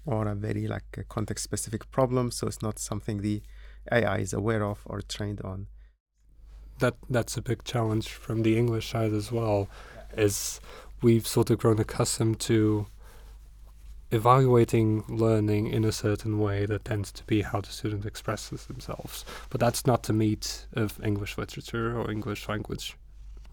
or 0.04 0.26
a 0.26 0.34
very 0.34 0.66
like 0.66 1.06
context 1.08 1.44
specific 1.44 1.88
problem. 1.92 2.32
So 2.32 2.48
it's 2.48 2.60
not 2.60 2.80
something 2.80 3.18
the 3.18 3.40
AI 3.92 4.18
is 4.18 4.32
aware 4.32 4.64
of 4.64 4.80
or 4.84 5.00
trained 5.00 5.40
on. 5.42 5.68
That 6.80 6.96
that's 7.08 7.36
a 7.36 7.42
big 7.42 7.62
challenge 7.62 8.08
from 8.08 8.42
the 8.42 8.58
English 8.58 8.90
side 8.90 9.12
as 9.12 9.30
well 9.30 9.68
is 10.16 10.60
we've 11.02 11.26
sort 11.26 11.50
of 11.50 11.58
grown 11.58 11.78
accustomed 11.78 12.40
to 12.40 12.86
evaluating 14.10 15.04
learning 15.08 15.66
in 15.68 15.84
a 15.84 15.92
certain 15.92 16.38
way 16.38 16.64
that 16.66 16.84
tends 16.84 17.12
to 17.12 17.24
be 17.24 17.42
how 17.42 17.60
the 17.60 17.68
student 17.68 18.06
expresses 18.06 18.66
themselves. 18.66 19.24
But 19.50 19.60
that's 19.60 19.86
not 19.86 20.04
the 20.04 20.12
meat 20.12 20.66
of 20.72 21.02
English 21.04 21.36
literature 21.36 21.98
or 21.98 22.10
English 22.10 22.48
language, 22.48 22.96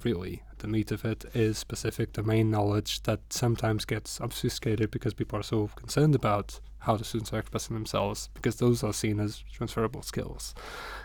really. 0.04 0.44
The 0.60 0.68
meat 0.68 0.92
of 0.92 1.04
it 1.04 1.26
is 1.34 1.58
specific 1.58 2.14
domain 2.14 2.50
knowledge 2.50 3.04
that 3.04 3.20
sometimes 3.30 3.86
gets 3.86 4.22
obfuscated 4.22 4.92
because 4.92 5.14
people 5.14 5.38
are 5.38 5.44
so 5.44 5.70
concerned 5.76 6.16
about 6.16 6.60
how 6.80 6.96
the 6.96 7.04
students 7.04 7.34
are 7.34 7.40
expressing 7.40 7.76
themselves 7.76 8.30
because 8.36 8.58
those 8.58 8.84
are 8.84 8.94
seen 8.94 9.20
as 9.20 9.44
transferable 9.52 10.04
skills. 10.04 10.54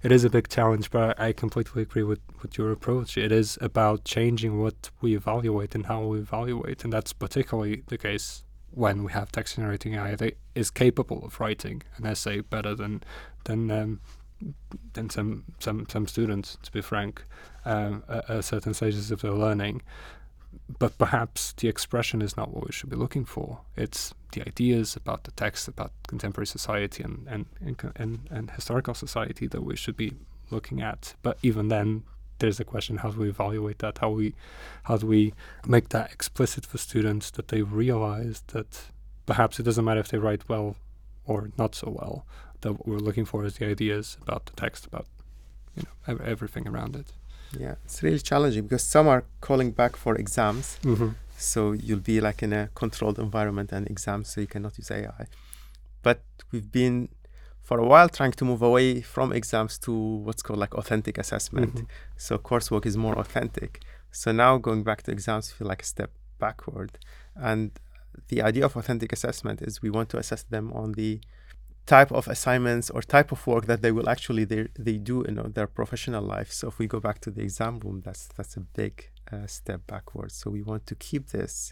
It 0.03 0.13
is 0.13 0.25
a 0.25 0.31
big 0.31 0.49
challenge, 0.49 0.91
but 0.91 1.19
I 1.19 1.33
completely 1.33 1.83
agree 1.83 2.03
with, 2.03 2.21
with 2.43 2.57
your 2.57 2.71
approach. 2.71 3.17
It 3.17 3.33
is 3.33 3.59
about 3.61 4.05
changing 4.05 4.61
what 4.61 4.91
we 5.01 5.17
evaluate 5.17 5.75
and 5.75 5.87
how 5.87 6.05
we 6.05 6.19
evaluate, 6.19 6.85
and 6.85 6.93
that's 6.93 7.13
particularly 7.13 7.83
the 7.89 7.99
case 7.99 8.45
when 8.73 9.05
we 9.05 9.13
have 9.13 9.33
text 9.33 9.57
generating 9.57 9.95
AI 9.95 10.15
that 10.17 10.39
is 10.55 10.71
capable 10.71 11.25
of 11.25 11.39
writing 11.41 11.83
an 11.97 12.07
essay 12.07 12.41
better 12.41 12.75
than 12.75 13.03
than 13.45 13.71
um, 13.71 14.01
than 14.93 15.11
some 15.11 15.45
some 15.59 15.87
some 15.89 16.07
students, 16.07 16.57
to 16.63 16.73
be 16.73 16.81
frank, 16.81 17.25
um, 17.65 18.05
at, 18.09 18.31
at 18.31 18.45
certain 18.45 18.75
stages 18.75 19.11
of 19.11 19.23
their 19.23 19.33
learning 19.33 19.83
but 20.79 20.97
perhaps 20.99 21.53
the 21.55 21.69
expression 21.69 22.23
is 22.23 22.37
not 22.37 22.53
what 22.53 22.67
we 22.67 22.73
should 22.73 22.91
be 22.91 22.97
looking 22.97 23.25
for. 23.25 23.61
It's 23.77 24.15
the 24.33 24.43
ideas 24.43 24.97
about 24.97 25.25
the 25.25 25.31
text, 25.33 25.69
about 25.69 25.93
contemporary 26.07 26.47
society 26.47 27.03
and, 27.03 27.27
and, 27.29 27.47
and, 27.61 27.93
and, 27.97 28.29
and 28.31 28.51
historical 28.53 28.95
society 28.95 29.47
that 29.49 29.63
we 29.63 29.77
should 29.77 29.97
be 29.97 30.15
looking 30.51 30.81
at. 30.81 31.15
But 31.23 31.39
even 31.43 31.69
then, 31.69 32.05
there's 32.41 32.61
a 32.61 32.65
question: 32.65 32.99
How 32.99 33.11
do 33.11 33.21
we 33.21 33.29
evaluate 33.29 33.79
that? 33.79 33.99
How 33.99 34.11
we, 34.11 34.35
how 34.85 34.97
do 34.97 35.07
we 35.07 35.33
make 35.67 35.91
that 35.91 36.13
explicit 36.13 36.67
for 36.67 36.79
students 36.79 37.31
that 37.33 37.49
they 37.49 37.63
realize 37.63 38.43
that 38.49 38.83
perhaps 39.27 39.61
it 39.61 39.63
doesn't 39.63 39.85
matter 39.85 40.01
if 40.01 40.09
they 40.09 40.19
write 40.19 40.49
well 40.49 40.77
or 41.25 41.51
not 41.57 41.75
so 41.75 41.89
well. 42.01 42.27
That 42.63 42.73
what 42.73 42.87
we're 42.89 43.07
looking 43.09 43.25
for 43.25 43.45
is 43.45 43.55
the 43.55 43.67
ideas 43.67 44.17
about 44.23 44.47
the 44.47 44.53
text, 44.53 44.87
about 44.87 45.07
you 45.77 45.85
know 45.85 46.17
everything 46.35 46.67
around 46.69 46.97
it. 46.97 47.09
Yeah, 47.59 47.77
it's 47.85 48.03
really 48.03 48.19
challenging 48.19 48.65
because 48.65 48.83
some 48.83 49.07
are 49.09 49.25
calling 49.41 49.71
back 49.71 49.97
for 49.97 50.15
exams. 50.17 50.79
Mm-hmm. 50.83 51.11
So 51.37 51.73
you'll 51.73 52.07
be 52.15 52.21
like 52.21 52.43
in 52.43 52.53
a 52.53 52.69
controlled 52.75 53.19
environment 53.19 53.73
and 53.73 53.87
exams, 53.87 54.29
so 54.31 54.41
you 54.41 54.47
cannot 54.47 54.77
use 54.77 54.91
AI. 54.91 55.27
But 56.03 56.23
we've 56.51 56.71
been 56.71 57.09
for 57.71 57.79
a 57.79 57.87
while 57.87 58.09
trying 58.09 58.33
to 58.33 58.45
move 58.45 58.63
away 58.63 59.01
from 59.01 59.33
exams 59.33 59.79
to 59.79 59.93
what's 60.25 60.43
called 60.43 60.59
like 60.59 60.75
authentic 60.75 61.17
assessment. 61.19 61.73
Mm-hmm. 61.77 61.85
So 62.17 62.37
coursework 62.37 62.85
is 62.85 62.97
more 62.97 63.17
authentic. 63.17 63.81
So 64.11 64.33
now 64.33 64.59
going 64.59 64.83
back 64.83 65.05
to 65.05 65.13
exams 65.13 65.53
feel 65.53 65.69
like 65.69 65.83
a 65.83 65.85
step 65.85 66.11
backward. 66.41 66.99
And 67.37 67.71
the 68.27 68.43
idea 68.43 68.65
of 68.65 68.75
authentic 68.75 69.13
assessment 69.13 69.63
is 69.63 69.81
we 69.81 69.91
want 69.91 70.09
to 70.09 70.19
assess 70.19 70.43
them 70.43 70.73
on 70.73 70.95
the 70.95 71.21
type 71.87 72.11
of 72.11 72.27
assignments 72.27 72.91
or 72.91 73.03
type 73.03 73.31
of 73.31 73.47
work 73.47 73.67
that 73.67 73.83
they 73.83 73.93
will 73.93 74.09
actually 74.09 74.45
they, 74.45 74.67
they 74.77 74.97
do 74.97 75.23
in 75.23 75.37
their 75.55 75.69
professional 75.69 76.25
life. 76.25 76.51
So 76.51 76.67
if 76.67 76.81
we 76.81 76.89
go 76.89 76.99
back 76.99 77.21
to 77.21 77.31
the 77.31 77.43
exam 77.43 77.79
room, 77.79 78.03
that's 78.05 78.27
that's 78.37 78.57
a 78.57 78.65
big 78.81 79.11
uh, 79.33 79.47
step 79.47 79.87
backwards. 79.87 80.35
So 80.35 80.51
we 80.51 80.63
want 80.63 80.89
to 80.89 80.97
keep 80.97 81.29
this 81.29 81.71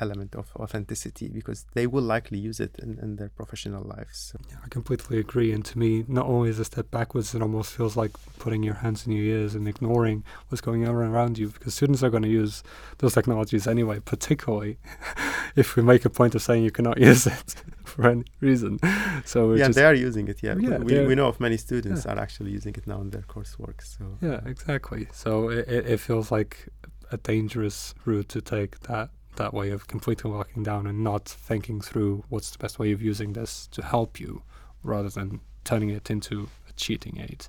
element 0.00 0.34
of 0.34 0.50
authenticity 0.56 1.28
because 1.28 1.66
they 1.74 1.86
will 1.86 2.02
likely 2.02 2.38
use 2.38 2.60
it 2.60 2.76
in, 2.82 2.98
in 3.00 3.16
their 3.16 3.28
professional 3.30 3.82
lives. 3.84 4.34
Yeah, 4.50 4.56
I 4.64 4.68
completely 4.68 5.18
agree. 5.18 5.52
And 5.52 5.64
to 5.66 5.78
me, 5.78 6.04
not 6.08 6.26
only 6.26 6.50
is 6.50 6.58
a 6.58 6.64
step 6.64 6.90
backwards, 6.90 7.34
it 7.34 7.42
almost 7.42 7.72
feels 7.74 7.96
like 7.96 8.12
putting 8.38 8.62
your 8.62 8.74
hands 8.74 9.06
in 9.06 9.12
your 9.12 9.24
ears 9.24 9.54
and 9.54 9.66
ignoring 9.68 10.24
what's 10.48 10.60
going 10.60 10.86
on 10.86 10.94
around 10.94 11.38
you 11.38 11.48
because 11.48 11.74
students 11.74 12.02
are 12.02 12.10
going 12.10 12.22
to 12.22 12.28
use 12.28 12.62
those 12.98 13.14
technologies 13.14 13.66
anyway, 13.66 14.00
particularly 14.00 14.78
if 15.56 15.76
we 15.76 15.82
make 15.82 16.04
a 16.04 16.10
point 16.10 16.34
of 16.34 16.42
saying 16.42 16.62
you 16.62 16.70
cannot 16.70 16.98
use 17.10 17.26
it 17.26 17.54
for 17.84 18.08
any 18.08 18.24
reason. 18.40 18.78
So 19.24 19.54
yeah, 19.54 19.66
just, 19.66 19.76
they 19.76 19.84
are 19.84 19.94
using 19.94 20.28
it. 20.28 20.42
Yeah, 20.42 20.56
Yeah, 20.58 20.78
we, 20.78 21.06
we 21.06 21.14
know 21.14 21.28
of 21.28 21.40
many 21.40 21.56
students 21.56 22.04
Yeah. 22.04 22.12
are 22.12 22.18
actually 22.18 22.50
using 22.50 22.74
it 22.74 22.86
now 22.86 23.00
in 23.00 23.10
their 23.10 23.22
coursework. 23.22 23.82
So 23.82 24.18
yeah, 24.20 24.40
exactly. 24.44 25.08
So 25.12 25.48
it, 25.50 25.66
it, 25.68 25.86
it 25.86 26.00
feels 26.00 26.30
like 26.30 26.68
a 27.12 27.16
dangerous 27.18 27.94
route 28.04 28.28
to 28.30 28.40
take 28.40 28.80
that 28.80 29.10
that 29.36 29.54
way 29.54 29.70
of 29.70 29.86
completely 29.86 30.30
locking 30.30 30.62
down 30.62 30.86
and 30.86 31.02
not 31.02 31.24
thinking 31.28 31.80
through 31.80 32.24
what's 32.28 32.50
the 32.50 32.58
best 32.58 32.78
way 32.78 32.92
of 32.92 33.00
using 33.00 33.32
this 33.32 33.68
to 33.68 33.82
help 33.82 34.20
you, 34.20 34.42
rather 34.82 35.08
than 35.08 35.40
turning 35.64 35.90
it 35.90 36.10
into 36.10 36.48
a 36.68 36.72
cheating 36.72 37.18
aid. 37.20 37.46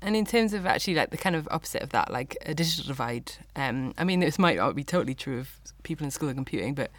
And 0.00 0.14
in 0.14 0.24
terms 0.24 0.52
of 0.52 0.64
actually 0.64 0.94
like 0.94 1.10
the 1.10 1.16
kind 1.16 1.34
of 1.34 1.48
opposite 1.50 1.82
of 1.82 1.90
that, 1.90 2.12
like 2.12 2.36
a 2.46 2.54
digital 2.54 2.84
divide, 2.86 3.32
um, 3.56 3.94
I 3.98 4.04
mean, 4.04 4.20
this 4.20 4.38
might 4.38 4.56
not 4.56 4.76
be 4.76 4.84
totally 4.84 5.14
true 5.14 5.40
of 5.40 5.50
people 5.82 6.04
in 6.04 6.10
school 6.10 6.28
of 6.28 6.36
computing, 6.36 6.74
but 6.74 6.90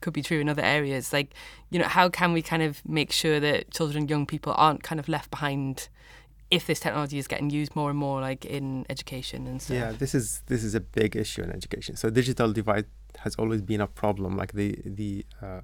could 0.00 0.14
be 0.14 0.22
true 0.22 0.40
in 0.40 0.48
other 0.48 0.62
areas. 0.62 1.12
Like, 1.12 1.34
you 1.70 1.78
know, 1.78 1.86
how 1.86 2.08
can 2.08 2.32
we 2.32 2.42
kind 2.42 2.62
of 2.62 2.86
make 2.88 3.12
sure 3.12 3.40
that 3.40 3.70
children 3.72 4.02
and 4.02 4.10
young 4.10 4.26
people 4.26 4.54
aren't 4.56 4.82
kind 4.82 4.98
of 4.98 5.08
left 5.08 5.30
behind 5.30 5.88
if 6.50 6.66
this 6.66 6.78
technology 6.80 7.18
is 7.18 7.26
getting 7.26 7.50
used 7.50 7.74
more 7.74 7.90
and 7.90 7.98
more, 7.98 8.20
like 8.20 8.44
in 8.44 8.86
education 8.88 9.46
and 9.46 9.60
stuff? 9.60 9.76
yeah, 9.76 9.92
this 9.92 10.14
is 10.14 10.42
this 10.46 10.62
is 10.62 10.74
a 10.74 10.80
big 10.80 11.16
issue 11.16 11.42
in 11.42 11.50
education. 11.50 11.96
So 11.96 12.08
digital 12.08 12.52
divide 12.52 12.86
has 13.20 13.34
always 13.36 13.62
been 13.62 13.80
a 13.80 13.86
problem. 13.86 14.36
Like 14.36 14.52
the 14.52 14.78
the 14.84 15.24
uh, 15.42 15.60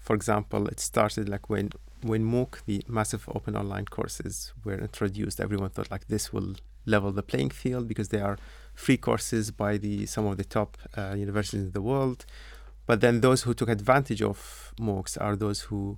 for 0.00 0.14
example, 0.14 0.68
it 0.68 0.80
started 0.80 1.28
like 1.28 1.50
when 1.50 1.70
when 2.02 2.24
MOOC, 2.24 2.64
the 2.66 2.82
massive 2.86 3.28
open 3.34 3.56
online 3.56 3.86
courses, 3.86 4.52
were 4.64 4.78
introduced. 4.78 5.40
Everyone 5.40 5.70
thought 5.70 5.90
like 5.90 6.06
this 6.08 6.32
will 6.32 6.54
level 6.84 7.10
the 7.10 7.22
playing 7.22 7.50
field 7.50 7.88
because 7.88 8.08
they 8.10 8.20
are 8.20 8.38
free 8.74 8.96
courses 8.96 9.50
by 9.50 9.76
the 9.76 10.06
some 10.06 10.26
of 10.26 10.36
the 10.36 10.44
top 10.44 10.76
uh, 10.96 11.14
universities 11.16 11.62
in 11.62 11.72
the 11.72 11.82
world. 11.82 12.24
But 12.86 13.00
then 13.00 13.20
those 13.20 13.42
who 13.42 13.52
took 13.52 13.68
advantage 13.68 14.22
of 14.22 14.72
MOOCs 14.80 15.20
are 15.20 15.34
those 15.34 15.62
who 15.62 15.96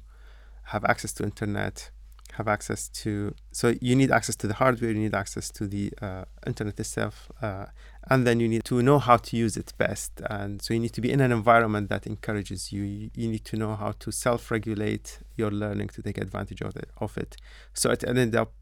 have 0.65 0.85
access 0.85 1.13
to 1.15 1.25
internet, 1.25 1.91
have 2.35 2.49
access 2.49 2.89
to. 2.89 3.35
So 3.53 3.75
you 3.81 3.95
need 3.95 4.11
access 4.11 4.37
to 4.37 4.47
the 4.47 4.55
hardware, 4.55 4.91
you 4.91 5.01
need 5.01 5.15
access 5.15 5.51
to 5.53 5.67
the 5.67 5.93
uh, 6.01 6.25
internet 6.47 6.81
itself, 6.81 7.31
uh, 7.43 7.67
and 8.11 8.27
then 8.27 8.41
you 8.41 8.49
need 8.49 8.65
to 8.65 8.83
know 8.83 8.99
how 8.99 9.19
to 9.19 9.37
use 9.37 9.57
it 9.57 9.73
best. 9.77 10.21
And 10.31 10.63
so 10.63 10.73
you 10.73 10.81
need 10.81 10.95
to 10.95 11.01
be 11.01 11.11
in 11.11 11.21
an 11.21 11.31
environment 11.31 11.91
that 11.91 12.07
encourages 12.07 12.73
you. 12.73 12.83
You, 12.83 13.29
need 13.29 13.45
to 13.47 13.57
know 13.57 13.77
how 13.77 13.93
to 13.99 14.11
self-regulate 14.11 15.19
your 15.37 15.51
learning 15.51 15.89
to 15.89 16.03
take 16.03 16.17
advantage 16.19 16.63
of 16.63 16.75
it. 16.77 16.91
Of 16.99 17.19
it. 17.19 17.37
So 17.75 17.91
it 17.91 18.05
ended 18.05 18.35
up 18.35 18.53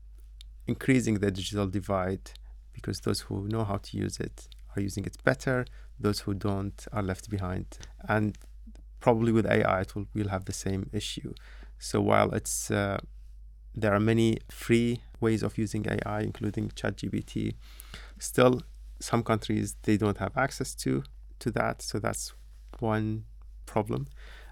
increasing 0.67 1.21
the 1.21 1.31
digital 1.31 1.69
divide 1.69 2.33
because 2.73 3.01
those 3.01 3.21
who 3.21 3.47
know 3.47 3.63
how 3.65 3.77
to 3.77 3.97
use 3.97 4.19
it 4.19 4.49
are 4.75 4.83
using 4.83 5.05
it 5.05 5.17
better. 5.23 5.65
Those 5.99 6.21
who 6.21 6.35
don't 6.35 6.85
are 6.93 7.03
left 7.03 7.31
behind. 7.31 7.79
And 8.09 8.37
probably 8.99 9.31
with 9.31 9.47
AI, 9.47 9.83
it 9.83 9.95
will 9.95 10.09
we'll 10.13 10.29
have 10.29 10.47
the 10.47 10.53
same 10.53 10.91
issue. 10.93 11.35
So 11.79 12.01
while 12.01 12.33
it's 12.33 12.71
uh, 12.71 12.99
there 13.77 13.95
are 13.95 14.01
many 14.01 14.39
free 14.51 15.03
ways 15.21 15.45
of 15.45 15.57
using 15.57 15.87
AI, 15.89 16.23
including 16.23 16.71
ChatGPT, 16.71 17.55
still 18.19 18.63
some 19.01 19.23
countries 19.23 19.77
they 19.83 19.97
don't 19.97 20.19
have 20.19 20.37
access 20.37 20.75
to 20.75 21.03
to 21.39 21.51
that. 21.51 21.83
So 21.83 21.99
that's 21.99 22.35
one 22.81 23.25
problem. 23.67 24.07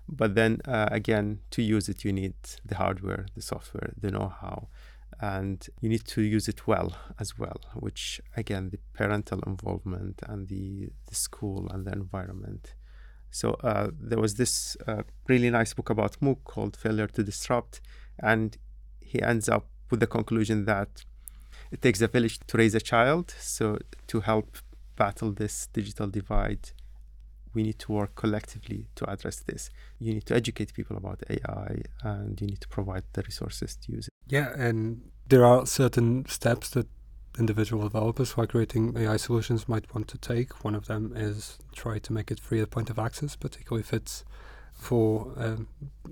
But 0.08 0.34
then 0.34 0.60
uh, 0.66 0.88
again, 0.90 1.40
to 1.52 1.62
use 1.62 1.88
it, 1.88 2.04
you 2.04 2.12
need 2.12 2.34
the 2.64 2.76
hardware, 2.76 3.26
the 3.34 3.40
software, 3.42 3.94
the 3.96 4.10
know-how, 4.10 4.68
and 5.18 5.66
you 5.80 5.88
need 5.88 6.04
to 6.04 6.20
use 6.20 6.46
it 6.46 6.66
well 6.66 6.94
as 7.18 7.38
well. 7.38 7.60
Which 7.74 8.20
again, 8.36 8.70
the 8.70 8.78
parental 8.92 9.40
involvement 9.46 10.20
and 10.28 10.48
the 10.48 10.90
the 11.08 11.14
school 11.14 11.68
and 11.70 11.86
the 11.86 11.92
environment. 11.92 12.74
So 13.30 13.54
uh, 13.64 13.88
there 13.98 14.20
was 14.20 14.34
this 14.34 14.76
uh, 14.86 15.02
really 15.26 15.50
nice 15.50 15.74
book 15.74 15.90
about 15.90 16.20
MOOC 16.20 16.44
called 16.44 16.76
Failure 16.76 17.08
to 17.08 17.24
Disrupt, 17.24 17.80
and 18.22 18.56
he 19.00 19.20
ends 19.22 19.48
up 19.48 19.66
with 19.90 20.00
the 20.00 20.06
conclusion 20.06 20.66
that 20.66 21.04
it 21.74 21.82
takes 21.82 22.00
a 22.00 22.06
village 22.08 22.38
to 22.46 22.56
raise 22.56 22.74
a 22.74 22.80
child. 22.80 23.34
So 23.38 23.78
to 24.06 24.20
help 24.20 24.58
battle 24.96 25.32
this 25.32 25.68
digital 25.72 26.06
divide, 26.06 26.70
we 27.52 27.64
need 27.64 27.78
to 27.80 27.92
work 27.92 28.14
collectively 28.14 28.86
to 28.94 29.10
address 29.10 29.40
this. 29.40 29.70
You 29.98 30.14
need 30.14 30.26
to 30.26 30.34
educate 30.36 30.72
people 30.72 30.96
about 30.96 31.22
AI, 31.28 31.82
and 32.02 32.40
you 32.40 32.46
need 32.46 32.60
to 32.60 32.68
provide 32.68 33.02
the 33.12 33.22
resources 33.22 33.76
to 33.82 33.92
use 33.92 34.06
it. 34.06 34.12
Yeah, 34.28 34.52
and 34.56 35.10
there 35.28 35.44
are 35.44 35.66
certain 35.66 36.26
steps 36.28 36.70
that 36.70 36.86
individual 37.38 37.82
developers 37.82 38.32
who 38.32 38.42
are 38.42 38.46
creating 38.46 38.96
AI 38.96 39.16
solutions 39.16 39.68
might 39.68 39.92
want 39.92 40.06
to 40.08 40.18
take. 40.18 40.64
One 40.64 40.76
of 40.76 40.86
them 40.86 41.12
is 41.16 41.58
try 41.74 41.98
to 41.98 42.12
make 42.12 42.30
it 42.30 42.38
free 42.38 42.60
at 42.60 42.70
point 42.70 42.88
of 42.88 43.00
access, 43.00 43.34
particularly 43.34 43.80
if 43.80 43.92
it's 43.92 44.24
for 44.72 45.32
um, 45.36 45.68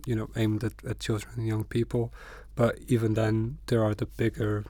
you 0.06 0.16
know 0.16 0.28
aimed 0.34 0.64
at, 0.64 0.84
at 0.84 0.98
children 0.98 1.34
and 1.36 1.46
young 1.46 1.64
people. 1.64 2.12
But 2.56 2.78
even 2.88 3.14
then, 3.14 3.58
there 3.68 3.84
are 3.84 3.94
the 3.94 4.06
bigger 4.06 4.64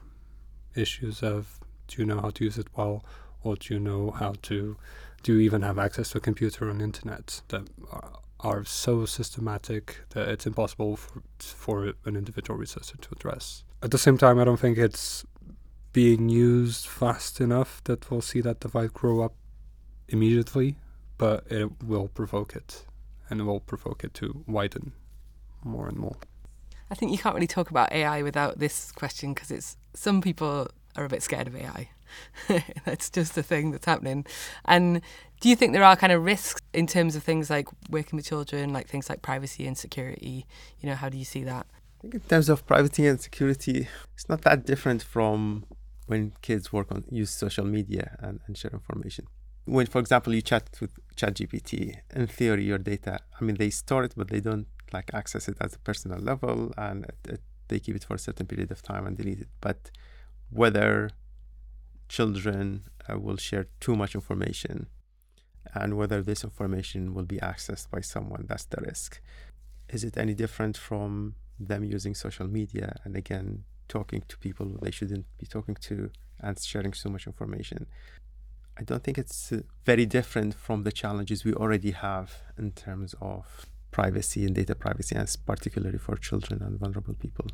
issues 0.75 1.21
of 1.23 1.59
do 1.87 2.01
you 2.01 2.05
know 2.05 2.19
how 2.21 2.29
to 2.31 2.43
use 2.43 2.57
it 2.57 2.67
well, 2.75 3.03
or 3.43 3.55
do 3.55 3.73
you 3.73 3.79
know 3.79 4.11
how 4.11 4.33
to 4.43 4.77
do 5.23 5.33
you 5.33 5.39
even 5.39 5.61
have 5.61 5.79
access 5.79 6.09
to 6.09 6.17
a 6.17 6.21
computer 6.21 6.69
and 6.69 6.81
internet 6.81 7.41
that 7.47 7.63
are, 8.41 8.65
so 8.65 9.05
systematic 9.05 10.01
that 10.09 10.27
it's 10.27 10.45
impossible 10.45 10.97
for, 10.97 11.23
for 11.39 11.93
an 12.03 12.17
individual 12.17 12.59
researcher 12.59 12.97
to 12.97 13.09
address. 13.13 13.63
At 13.81 13.91
the 13.91 13.97
same 13.97 14.17
time, 14.17 14.37
I 14.37 14.43
don't 14.43 14.59
think 14.59 14.77
it's 14.77 15.25
being 15.93 16.27
used 16.27 16.85
fast 16.85 17.39
enough 17.39 17.81
that 17.85 18.11
we'll 18.11 18.21
see 18.21 18.41
that 18.41 18.59
divide 18.59 18.93
grow 18.93 19.21
up 19.21 19.33
immediately, 20.09 20.75
but 21.17 21.49
it 21.49 21.81
will 21.81 22.09
provoke 22.09 22.53
it, 22.53 22.85
and 23.29 23.39
it 23.39 23.43
will 23.45 23.61
provoke 23.61 24.03
it 24.03 24.13
to 24.15 24.43
widen 24.45 24.91
more 25.63 25.87
and 25.87 25.97
more. 25.97 26.17
I 26.93 26.95
think 26.95 27.11
you 27.11 27.17
can't 27.17 27.33
really 27.33 27.47
talk 27.47 27.71
about 27.71 27.91
AI 27.91 28.21
without 28.21 28.59
this 28.59 28.91
question 28.91 29.33
because 29.33 29.49
it's 29.49 29.77
some 29.95 30.21
people 30.21 30.67
are 30.95 31.05
a 31.05 31.09
bit 31.09 31.23
scared 31.23 31.47
of 31.47 31.55
AI. 31.55 31.89
that's 32.85 33.09
just 33.09 33.35
a 33.35 33.41
thing 33.41 33.71
that's 33.71 33.87
happening. 33.87 34.27
And 34.65 35.01
do 35.41 35.49
you 35.49 35.55
think 35.55 35.73
there 35.73 35.83
are 35.83 35.95
kind 35.95 36.13
of 36.13 36.23
risks 36.23 36.61
in 36.71 36.85
terms 36.85 37.15
of 37.15 37.23
things 37.23 37.49
like 37.49 37.67
working 37.89 38.15
with 38.15 38.27
children, 38.27 38.71
like 38.71 38.87
things 38.87 39.09
like 39.09 39.23
privacy 39.23 39.65
and 39.65 39.75
security? 39.75 40.45
You 40.81 40.89
know, 40.89 40.93
how 40.93 41.09
do 41.09 41.17
you 41.17 41.25
see 41.25 41.43
that? 41.45 41.65
I 41.97 42.01
think 42.01 42.13
in 42.13 42.19
terms 42.19 42.47
of 42.47 42.63
privacy 42.67 43.07
and 43.07 43.19
security, 43.19 43.87
it's 44.13 44.29
not 44.29 44.43
that 44.43 44.63
different 44.63 45.01
from 45.01 45.65
when 46.05 46.33
kids 46.43 46.71
work 46.71 46.91
on 46.91 47.05
use 47.09 47.31
social 47.31 47.65
media 47.65 48.15
and, 48.19 48.39
and 48.45 48.55
share 48.55 48.71
information. 48.71 49.25
When, 49.65 49.87
for 49.87 49.97
example, 49.97 50.35
you 50.35 50.43
chat 50.43 50.69
with 50.79 50.91
ChatGPT, 51.15 51.95
in 52.15 52.27
theory, 52.27 52.65
your 52.65 52.77
data, 52.77 53.21
I 53.41 53.43
mean, 53.43 53.55
they 53.55 53.71
store 53.71 54.03
it, 54.03 54.13
but 54.15 54.27
they 54.27 54.41
don't 54.41 54.67
like 54.93 55.13
access 55.13 55.47
it 55.47 55.57
at 55.59 55.75
a 55.75 55.79
personal 55.79 56.19
level, 56.19 56.73
and 56.77 57.05
it, 57.05 57.17
it, 57.33 57.41
they 57.67 57.79
keep 57.79 57.95
it 57.95 58.03
for 58.03 58.15
a 58.15 58.19
certain 58.19 58.45
period 58.45 58.71
of 58.71 58.81
time 58.81 59.05
and 59.07 59.17
delete 59.17 59.41
it. 59.41 59.49
But 59.59 59.91
whether 60.49 61.09
children 62.07 62.83
uh, 63.09 63.17
will 63.17 63.37
share 63.37 63.67
too 63.79 63.95
much 63.95 64.13
information 64.13 64.87
and 65.73 65.97
whether 65.97 66.21
this 66.21 66.43
information 66.43 67.13
will 67.13 67.23
be 67.23 67.37
accessed 67.37 67.89
by 67.89 68.01
someone, 68.01 68.45
that's 68.47 68.65
the 68.65 68.81
risk. 68.81 69.21
Is 69.89 70.03
it 70.03 70.17
any 70.17 70.33
different 70.33 70.77
from 70.77 71.35
them 71.59 71.83
using 71.83 72.13
social 72.13 72.47
media 72.47 72.95
and 73.03 73.15
again 73.15 73.63
talking 73.87 74.23
to 74.27 74.37
people 74.37 74.77
they 74.81 74.91
shouldn't 74.91 75.25
be 75.37 75.45
talking 75.45 75.75
to 75.75 76.09
and 76.39 76.59
sharing 76.59 76.93
so 76.93 77.09
much 77.09 77.25
information? 77.27 77.87
I 78.77 78.83
don't 78.83 79.03
think 79.03 79.17
it's 79.17 79.51
uh, 79.51 79.61
very 79.85 80.05
different 80.05 80.55
from 80.55 80.83
the 80.83 80.91
challenges 80.91 81.43
we 81.43 81.53
already 81.53 81.91
have 81.91 82.41
in 82.57 82.71
terms 82.71 83.13
of 83.21 83.65
privacy 83.93 84.45
and 84.45 84.55
data 84.55 84.75
privacy, 84.75 85.15
and 85.15 85.29
particularly 85.45 85.97
for 85.97 86.17
children 86.17 86.61
and 86.61 86.79
vulnerable 86.79 87.13
people. 87.13 87.47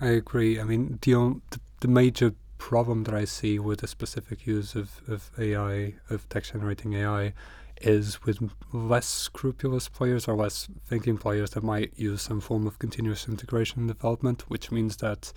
I 0.00 0.08
agree. 0.08 0.58
I 0.60 0.64
mean, 0.64 0.98
the, 1.02 1.40
the, 1.80 1.88
major 1.88 2.34
problem 2.58 3.04
that 3.04 3.14
I 3.14 3.24
see 3.24 3.58
with 3.58 3.80
the 3.80 3.86
specific 3.86 4.46
use 4.46 4.74
of, 4.74 5.00
of 5.08 5.30
AI, 5.38 5.94
of 6.08 6.28
text 6.28 6.52
generating 6.52 6.94
AI, 6.94 7.32
is 7.80 8.22
with 8.24 8.38
less 8.72 9.06
scrupulous 9.06 9.88
players 9.88 10.26
or 10.28 10.34
less 10.34 10.68
thinking 10.86 11.18
players 11.18 11.50
that 11.50 11.62
might 11.62 11.92
use 11.96 12.22
some 12.22 12.40
form 12.40 12.66
of 12.66 12.78
continuous 12.78 13.28
integration 13.28 13.86
development, 13.86 14.44
which 14.48 14.70
means 14.70 14.96
that 14.98 15.32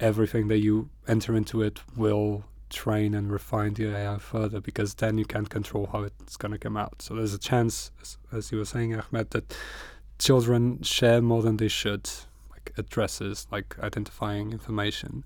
everything 0.00 0.48
that 0.48 0.58
you 0.58 0.90
enter 1.08 1.34
into 1.34 1.62
it 1.62 1.80
will 1.96 2.44
train 2.70 3.14
and 3.14 3.30
refine 3.30 3.74
the 3.74 3.94
AI 3.94 4.18
further 4.18 4.60
because 4.60 4.94
then 4.94 5.18
you 5.18 5.24
can't 5.24 5.48
control 5.48 5.88
how 5.92 6.02
it's 6.02 6.36
going 6.36 6.52
to 6.52 6.58
come 6.58 6.76
out. 6.76 7.02
So 7.02 7.14
there's 7.14 7.34
a 7.34 7.38
chance, 7.38 7.90
as, 8.00 8.18
as 8.32 8.52
you 8.52 8.58
were 8.58 8.64
saying, 8.64 8.94
Ahmed, 8.94 9.30
that 9.30 9.56
children 10.18 10.82
share 10.82 11.20
more 11.20 11.42
than 11.42 11.56
they 11.56 11.68
should, 11.68 12.08
like 12.50 12.72
addresses, 12.76 13.46
like 13.50 13.76
identifying 13.78 14.52
information, 14.52 15.24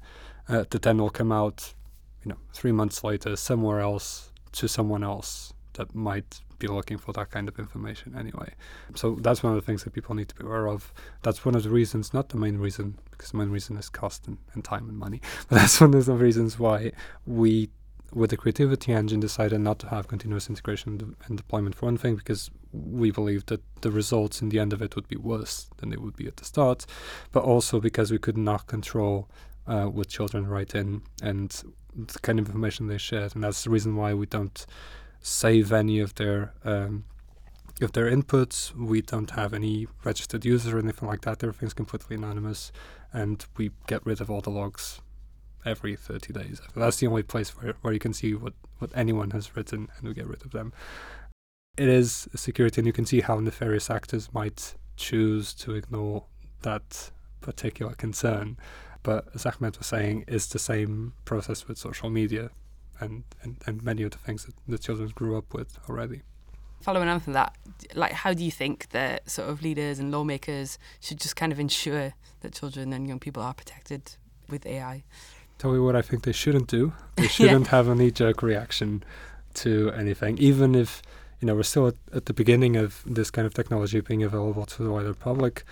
uh, 0.48 0.64
that 0.70 0.82
then 0.82 0.98
will 0.98 1.10
come 1.10 1.32
out, 1.32 1.74
you 2.24 2.30
know, 2.30 2.38
three 2.52 2.72
months 2.72 3.04
later 3.04 3.36
somewhere 3.36 3.80
else 3.80 4.32
to 4.52 4.68
someone 4.68 5.04
else 5.04 5.52
that 5.74 5.94
might 5.94 6.40
be 6.60 6.68
looking 6.68 6.98
for 6.98 7.12
that 7.14 7.30
kind 7.30 7.48
of 7.48 7.58
information 7.58 8.14
anyway. 8.16 8.54
So 8.94 9.16
that's 9.20 9.42
one 9.42 9.52
of 9.52 9.60
the 9.60 9.66
things 9.66 9.82
that 9.84 9.92
people 9.92 10.14
need 10.14 10.28
to 10.28 10.34
be 10.34 10.44
aware 10.44 10.68
of. 10.68 10.92
That's 11.22 11.44
one 11.44 11.56
of 11.56 11.64
the 11.64 11.70
reasons, 11.70 12.14
not 12.14 12.28
the 12.28 12.36
main 12.36 12.58
reason, 12.58 12.98
because 13.10 13.32
the 13.32 13.38
main 13.38 13.50
reason 13.50 13.76
is 13.76 13.88
cost 13.88 14.28
and, 14.28 14.38
and 14.54 14.64
time 14.64 14.88
and 14.88 14.96
money, 14.96 15.20
but 15.48 15.56
that's 15.56 15.80
one 15.80 15.94
of 15.94 16.04
the 16.06 16.14
reasons 16.14 16.58
why 16.58 16.92
we 17.26 17.70
with 18.12 18.30
the 18.30 18.36
creativity 18.36 18.92
engine, 18.92 19.20
decided 19.20 19.60
not 19.60 19.78
to 19.78 19.88
have 19.88 20.08
continuous 20.08 20.48
integration 20.48 21.14
and 21.26 21.36
deployment 21.36 21.74
for 21.74 21.86
one 21.86 21.96
thing 21.96 22.16
because 22.16 22.50
we 22.72 23.10
believe 23.10 23.46
that 23.46 23.60
the 23.82 23.90
results 23.90 24.42
in 24.42 24.48
the 24.48 24.58
end 24.58 24.72
of 24.72 24.82
it 24.82 24.96
would 24.96 25.08
be 25.08 25.16
worse 25.16 25.70
than 25.78 25.90
they 25.90 25.96
would 25.96 26.16
be 26.16 26.26
at 26.26 26.36
the 26.36 26.44
start, 26.44 26.86
but 27.32 27.44
also 27.44 27.80
because 27.80 28.10
we 28.10 28.18
could 28.18 28.36
not 28.36 28.66
control 28.66 29.28
uh, 29.66 29.84
what 29.84 30.08
children 30.08 30.46
write 30.46 30.74
in 30.74 31.02
and 31.22 31.62
the 31.94 32.18
kind 32.20 32.38
of 32.38 32.46
information 32.46 32.86
they 32.86 32.98
share, 32.98 33.28
and 33.34 33.42
that's 33.42 33.64
the 33.64 33.70
reason 33.70 33.96
why 33.96 34.14
we 34.14 34.26
don't 34.26 34.66
save 35.20 35.72
any 35.72 36.00
of 36.00 36.14
their 36.14 36.52
um, 36.64 37.04
of 37.80 37.92
their 37.92 38.10
inputs. 38.10 38.74
We 38.74 39.00
don't 39.00 39.30
have 39.30 39.54
any 39.54 39.86
registered 40.04 40.44
users 40.44 40.72
or 40.72 40.78
anything 40.78 41.08
like 41.08 41.22
that. 41.22 41.42
Everything's 41.42 41.74
completely 41.74 42.16
anonymous, 42.16 42.72
and 43.12 43.44
we 43.56 43.70
get 43.86 44.04
rid 44.04 44.20
of 44.20 44.30
all 44.30 44.40
the 44.40 44.50
logs 44.50 45.00
every 45.64 45.96
30 45.96 46.32
days. 46.32 46.60
That's 46.74 46.98
the 46.98 47.06
only 47.06 47.22
place 47.22 47.50
where, 47.50 47.74
where 47.82 47.92
you 47.92 47.98
can 47.98 48.12
see 48.12 48.34
what, 48.34 48.54
what 48.78 48.90
anyone 48.94 49.30
has 49.32 49.54
written 49.54 49.88
and 49.96 50.08
we 50.08 50.14
get 50.14 50.26
rid 50.26 50.42
of 50.42 50.52
them. 50.52 50.72
It 51.76 51.88
is 51.88 52.28
security, 52.34 52.80
and 52.80 52.86
you 52.86 52.92
can 52.92 53.06
see 53.06 53.20
how 53.20 53.38
nefarious 53.40 53.90
actors 53.90 54.32
might 54.32 54.74
choose 54.96 55.54
to 55.54 55.74
ignore 55.74 56.24
that 56.62 57.10
particular 57.40 57.94
concern. 57.94 58.58
But 59.02 59.28
as 59.34 59.46
Ahmed 59.46 59.78
was 59.78 59.86
saying, 59.86 60.24
it's 60.28 60.46
the 60.46 60.58
same 60.58 61.14
process 61.24 61.66
with 61.66 61.78
social 61.78 62.10
media 62.10 62.50
and, 63.00 63.24
and, 63.42 63.56
and 63.66 63.82
many 63.82 64.02
of 64.02 64.10
the 64.10 64.18
things 64.18 64.44
that 64.44 64.54
the 64.68 64.78
children 64.78 65.10
grew 65.14 65.36
up 65.36 65.52
with 65.54 65.78
already. 65.88 66.22
Following 66.80 67.08
on 67.08 67.20
from 67.20 67.34
that, 67.34 67.56
like 67.94 68.12
how 68.12 68.32
do 68.32 68.42
you 68.42 68.50
think 68.50 68.88
that 68.90 69.28
sort 69.28 69.50
of 69.50 69.62
leaders 69.62 69.98
and 69.98 70.10
lawmakers 70.10 70.78
should 71.00 71.20
just 71.20 71.36
kind 71.36 71.52
of 71.52 71.60
ensure 71.60 72.14
that 72.40 72.54
children 72.54 72.92
and 72.92 73.06
young 73.06 73.18
people 73.18 73.42
are 73.42 73.52
protected 73.52 74.16
with 74.48 74.64
AI? 74.64 75.04
Tell 75.58 75.74
you 75.74 75.84
what 75.84 75.94
I 75.94 76.00
think 76.00 76.24
they 76.24 76.32
shouldn't 76.32 76.68
do. 76.68 76.92
They 77.16 77.28
shouldn't 77.28 77.66
yeah. 77.66 77.70
have 77.70 77.88
a 77.88 77.94
knee 77.94 78.10
jerk 78.10 78.42
reaction 78.42 79.04
to 79.54 79.90
anything, 79.94 80.38
even 80.38 80.74
if 80.74 81.02
you 81.40 81.46
know 81.46 81.54
we're 81.54 81.64
still 81.64 81.88
at, 81.88 81.96
at 82.14 82.24
the 82.24 82.32
beginning 82.32 82.76
of 82.76 83.02
this 83.04 83.30
kind 83.30 83.46
of 83.46 83.52
technology 83.52 84.00
being 84.00 84.22
available 84.22 84.64
to 84.64 84.82
the 84.82 84.90
wider 84.90 85.12
public 85.12 85.64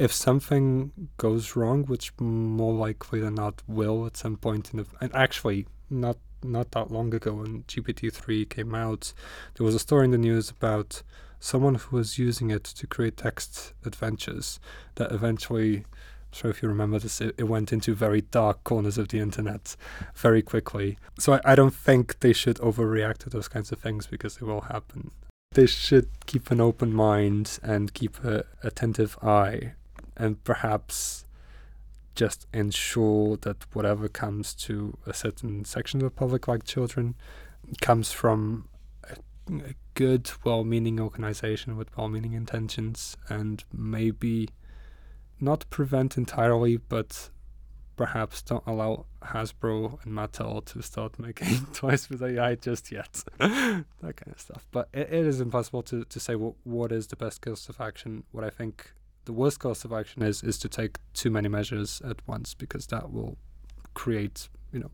if 0.00 0.12
something 0.12 0.92
goes 1.18 1.54
wrong, 1.54 1.84
which 1.84 2.10
more 2.18 2.72
likely 2.72 3.20
than 3.20 3.34
not 3.34 3.62
will 3.68 4.06
at 4.06 4.16
some 4.16 4.36
point 4.36 4.70
in 4.72 4.78
the 4.78 4.86
and 5.00 5.14
actually 5.14 5.66
not 5.90 6.16
not 6.42 6.70
that 6.72 6.90
long 6.90 7.14
ago 7.14 7.34
when 7.34 7.62
GPT 7.64 8.12
three 8.12 8.44
came 8.44 8.74
out, 8.74 9.12
there 9.54 9.64
was 9.64 9.74
a 9.74 9.78
story 9.78 10.04
in 10.04 10.10
the 10.10 10.18
news 10.18 10.50
about 10.50 11.02
someone 11.38 11.76
who 11.76 11.96
was 11.96 12.18
using 12.18 12.50
it 12.50 12.64
to 12.64 12.86
create 12.86 13.16
text 13.16 13.72
adventures 13.84 14.60
that 14.96 15.10
eventually 15.10 15.78
I'm 15.78 16.32
sure 16.32 16.50
if 16.50 16.62
you 16.62 16.68
remember 16.68 16.98
this, 16.98 17.20
it, 17.20 17.34
it, 17.38 17.44
went 17.44 17.72
into 17.72 17.94
very 17.94 18.20
dark 18.20 18.62
corners 18.62 18.98
of 18.98 19.08
the 19.08 19.18
internet 19.18 19.74
very 20.14 20.42
quickly. 20.42 20.96
So 21.18 21.32
I, 21.34 21.40
I 21.44 21.54
don't 21.56 21.74
think 21.74 22.20
they 22.20 22.32
should 22.32 22.58
overreact 22.58 23.18
to 23.18 23.30
those 23.30 23.48
kinds 23.48 23.72
of 23.72 23.80
things 23.80 24.06
because 24.06 24.36
they 24.36 24.46
will 24.46 24.60
happen. 24.62 25.10
They 25.52 25.66
should 25.66 26.08
keep 26.26 26.52
an 26.52 26.60
open 26.60 26.92
mind 26.92 27.58
and 27.62 27.92
keep 27.92 28.22
an 28.22 28.44
attentive 28.62 29.18
eye 29.22 29.72
and 30.16 30.42
perhaps 30.44 31.24
just 32.20 32.46
ensure 32.52 33.38
that 33.38 33.64
whatever 33.74 34.06
comes 34.06 34.52
to 34.52 34.98
a 35.06 35.14
certain 35.14 35.64
section 35.64 36.00
of 36.00 36.04
the 36.04 36.10
public, 36.10 36.46
like 36.46 36.64
children, 36.64 37.14
comes 37.80 38.12
from 38.12 38.68
a, 39.04 39.14
a 39.70 39.74
good, 39.94 40.30
well 40.44 40.62
meaning 40.62 41.00
organization 41.00 41.78
with 41.78 41.96
well 41.96 42.10
meaning 42.10 42.34
intentions, 42.34 43.16
and 43.30 43.64
maybe 43.72 44.50
not 45.40 45.64
prevent 45.70 46.18
entirely, 46.18 46.76
but 46.76 47.30
perhaps 47.96 48.42
don't 48.42 48.66
allow 48.66 49.06
Hasbro 49.22 50.04
and 50.04 50.12
Mattel 50.12 50.62
to 50.66 50.82
start 50.82 51.18
making 51.18 51.64
toys 51.72 52.10
with 52.10 52.22
AI 52.22 52.54
just 52.56 52.92
yet. 52.92 53.24
that 53.38 53.86
kind 54.02 54.30
of 54.30 54.38
stuff. 54.38 54.66
But 54.70 54.90
it, 54.92 55.08
it 55.10 55.26
is 55.26 55.40
impossible 55.40 55.84
to, 55.84 56.04
to 56.04 56.20
say 56.20 56.34
what, 56.34 56.52
what 56.64 56.92
is 56.92 57.06
the 57.06 57.16
best 57.16 57.40
course 57.40 57.70
of 57.70 57.80
action. 57.80 58.24
What 58.30 58.44
I 58.44 58.50
think 58.50 58.92
the 59.30 59.34
worst 59.42 59.60
course 59.60 59.84
of 59.86 59.92
action 59.92 60.20
is 60.30 60.42
is 60.50 60.58
to 60.58 60.68
take 60.68 60.92
too 61.20 61.30
many 61.36 61.48
measures 61.58 61.90
at 62.12 62.18
once 62.26 62.48
because 62.62 62.84
that 62.88 63.06
will 63.14 63.32
create 64.02 64.48
you 64.74 64.80
know 64.82 64.92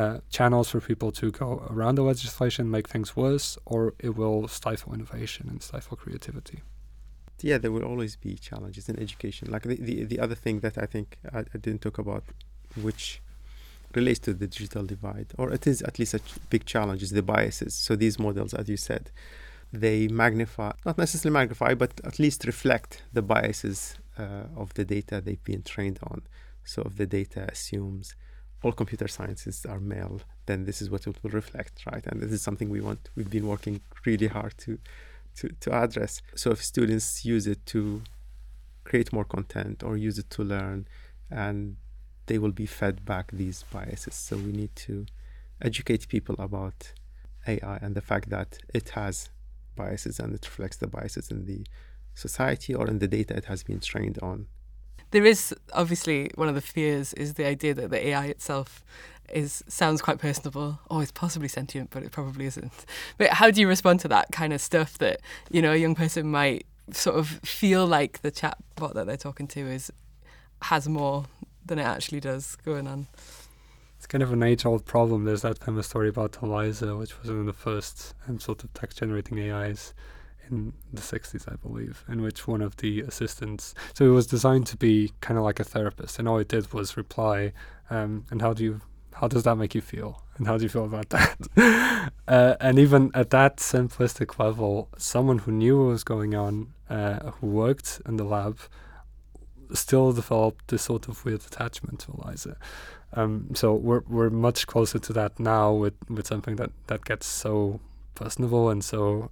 uh, 0.00 0.18
channels 0.36 0.68
for 0.72 0.80
people 0.90 1.10
to 1.10 1.30
go 1.30 1.48
around 1.70 1.94
the 1.94 2.02
legislation, 2.02 2.70
make 2.70 2.86
things 2.94 3.16
worse, 3.16 3.48
or 3.64 3.94
it 3.98 4.12
will 4.20 4.46
stifle 4.46 4.92
innovation 4.92 5.46
and 5.48 5.62
stifle 5.62 5.96
creativity. 5.96 6.58
Yeah, 7.40 7.56
there 7.56 7.72
will 7.72 7.86
always 7.92 8.14
be 8.26 8.34
challenges 8.50 8.90
in 8.90 8.98
education. 9.06 9.50
Like 9.50 9.62
the, 9.62 9.76
the, 9.88 10.04
the 10.04 10.20
other 10.20 10.34
thing 10.34 10.60
that 10.60 10.76
I 10.76 10.84
think 10.84 11.06
I, 11.32 11.40
I 11.54 11.58
didn't 11.64 11.80
talk 11.80 11.96
about, 11.96 12.24
which 12.86 13.22
relates 13.94 14.20
to 14.26 14.34
the 14.34 14.46
digital 14.46 14.84
divide, 14.84 15.28
or 15.38 15.50
it 15.50 15.66
is 15.66 15.80
at 15.88 15.98
least 15.98 16.12
a 16.12 16.18
ch- 16.18 16.34
big 16.50 16.66
challenge, 16.66 17.02
is 17.02 17.12
the 17.12 17.22
biases. 17.22 17.72
So 17.72 17.96
these 17.96 18.18
models, 18.18 18.52
as 18.52 18.68
you 18.68 18.76
said, 18.76 19.10
they 19.72 20.08
magnify, 20.08 20.72
not 20.84 20.98
necessarily 20.98 21.32
magnify, 21.32 21.74
but 21.74 22.00
at 22.04 22.18
least 22.18 22.44
reflect 22.44 23.02
the 23.12 23.22
biases 23.22 23.96
uh, 24.18 24.44
of 24.56 24.72
the 24.74 24.84
data 24.84 25.20
they've 25.20 25.42
been 25.44 25.62
trained 25.62 25.98
on. 26.04 26.22
So 26.64 26.82
if 26.82 26.96
the 26.96 27.06
data 27.06 27.46
assumes 27.50 28.14
all 28.62 28.72
computer 28.72 29.08
sciences 29.08 29.66
are 29.66 29.80
male, 29.80 30.20
then 30.46 30.64
this 30.64 30.80
is 30.80 30.90
what 30.90 31.06
it 31.06 31.16
will 31.22 31.30
reflect, 31.30 31.84
right? 31.90 32.04
And 32.06 32.20
this 32.22 32.32
is 32.32 32.42
something 32.42 32.68
we 32.68 32.80
want, 32.80 33.10
we've 33.14 33.30
been 33.30 33.46
working 33.46 33.80
really 34.04 34.28
hard 34.28 34.56
to, 34.58 34.78
to, 35.36 35.48
to 35.60 35.72
address. 35.74 36.22
So 36.34 36.50
if 36.50 36.62
students 36.62 37.24
use 37.24 37.46
it 37.46 37.64
to 37.66 38.02
create 38.84 39.12
more 39.12 39.24
content 39.24 39.82
or 39.82 39.96
use 39.96 40.18
it 40.18 40.30
to 40.30 40.42
learn, 40.42 40.86
and 41.30 41.76
they 42.26 42.38
will 42.38 42.52
be 42.52 42.66
fed 42.66 43.04
back 43.04 43.30
these 43.32 43.64
biases. 43.72 44.14
So 44.14 44.36
we 44.36 44.52
need 44.52 44.74
to 44.76 45.06
educate 45.60 46.08
people 46.08 46.36
about 46.38 46.92
AI 47.46 47.78
and 47.82 47.94
the 47.94 48.00
fact 48.00 48.30
that 48.30 48.58
it 48.74 48.90
has 48.90 49.30
biases 49.76 50.18
and 50.18 50.34
it 50.34 50.44
reflects 50.44 50.78
the 50.78 50.86
biases 50.86 51.30
in 51.30 51.44
the 51.44 51.66
society 52.14 52.74
or 52.74 52.86
in 52.88 52.98
the 52.98 53.08
data 53.08 53.36
it 53.36 53.44
has 53.44 53.62
been 53.62 53.80
trained 53.80 54.18
on. 54.22 54.46
There 55.12 55.24
is 55.24 55.54
obviously 55.72 56.30
one 56.34 56.48
of 56.48 56.54
the 56.54 56.60
fears 56.60 57.12
is 57.14 57.34
the 57.34 57.46
idea 57.46 57.74
that 57.74 57.90
the 57.90 58.08
AI 58.08 58.26
itself 58.26 58.84
is 59.32 59.62
sounds 59.68 60.02
quite 60.02 60.18
personable. 60.18 60.80
Oh, 60.90 61.00
it's 61.00 61.12
possibly 61.12 61.48
sentient, 61.48 61.90
but 61.90 62.02
it 62.02 62.12
probably 62.12 62.46
isn't. 62.46 62.72
But 63.18 63.30
how 63.30 63.50
do 63.50 63.60
you 63.60 63.68
respond 63.68 64.00
to 64.00 64.08
that 64.08 64.32
kind 64.32 64.52
of 64.52 64.60
stuff 64.60 64.98
that 64.98 65.20
you 65.50 65.62
know 65.62 65.72
a 65.72 65.76
young 65.76 65.94
person 65.94 66.28
might 66.30 66.66
sort 66.92 67.16
of 67.16 67.28
feel 67.28 67.86
like 67.86 68.22
the 68.22 68.30
chatbot 68.30 68.94
that 68.94 69.06
they're 69.06 69.16
talking 69.16 69.48
to 69.48 69.60
is 69.60 69.92
has 70.62 70.88
more 70.88 71.26
than 71.64 71.78
it 71.78 71.84
actually 71.84 72.20
does 72.20 72.56
going 72.56 72.86
on? 72.86 73.06
It's 74.06 74.12
kind 74.12 74.22
of 74.22 74.32
an 74.32 74.44
age-old 74.44 74.84
problem. 74.84 75.24
There's 75.24 75.42
that 75.42 75.58
famous 75.58 75.88
story 75.88 76.08
about 76.08 76.38
Eliza, 76.40 76.96
which 76.96 77.18
was 77.18 77.28
one 77.28 77.40
of 77.40 77.46
the 77.46 77.52
first 77.52 78.14
um, 78.28 78.38
sort 78.38 78.62
of 78.62 78.72
text-generating 78.72 79.50
AIs 79.50 79.94
in 80.48 80.74
the 80.92 81.02
60s, 81.02 81.52
I 81.52 81.56
believe, 81.56 82.04
in 82.08 82.22
which 82.22 82.46
one 82.46 82.62
of 82.62 82.76
the 82.76 83.00
assistants. 83.00 83.74
So 83.94 84.04
it 84.04 84.10
was 84.10 84.28
designed 84.28 84.68
to 84.68 84.76
be 84.76 85.10
kind 85.20 85.36
of 85.36 85.42
like 85.42 85.58
a 85.58 85.64
therapist, 85.64 86.20
and 86.20 86.28
all 86.28 86.38
it 86.38 86.46
did 86.46 86.72
was 86.72 86.96
reply. 86.96 87.52
Um, 87.90 88.26
and 88.30 88.40
how 88.40 88.52
do 88.52 88.62
you? 88.62 88.80
How 89.14 89.26
does 89.26 89.42
that 89.42 89.56
make 89.56 89.74
you 89.74 89.80
feel? 89.80 90.22
And 90.36 90.46
how 90.46 90.56
do 90.56 90.62
you 90.62 90.68
feel 90.68 90.84
about 90.84 91.08
that? 91.08 92.12
uh, 92.28 92.54
and 92.60 92.78
even 92.78 93.10
at 93.12 93.30
that 93.30 93.56
simplistic 93.56 94.38
level, 94.38 94.88
someone 94.96 95.38
who 95.38 95.50
knew 95.50 95.82
what 95.82 95.88
was 95.88 96.04
going 96.04 96.32
on, 96.36 96.74
uh, 96.88 97.32
who 97.40 97.48
worked 97.48 98.00
in 98.06 98.18
the 98.18 98.24
lab, 98.24 98.60
still 99.72 100.12
develop 100.12 100.62
this 100.68 100.82
sort 100.82 101.08
of 101.08 101.24
weird 101.24 101.42
attachment 101.46 102.00
to 102.00 102.12
Eliza. 102.12 102.56
Um, 103.12 103.48
so 103.54 103.74
we're 103.74 104.02
we're 104.08 104.30
much 104.30 104.66
closer 104.66 104.98
to 104.98 105.12
that 105.14 105.38
now 105.38 105.72
with, 105.72 105.94
with 106.08 106.26
something 106.26 106.56
that, 106.56 106.70
that 106.88 107.04
gets 107.04 107.26
so 107.26 107.80
personable 108.14 108.68
and 108.68 108.84
so 108.84 109.30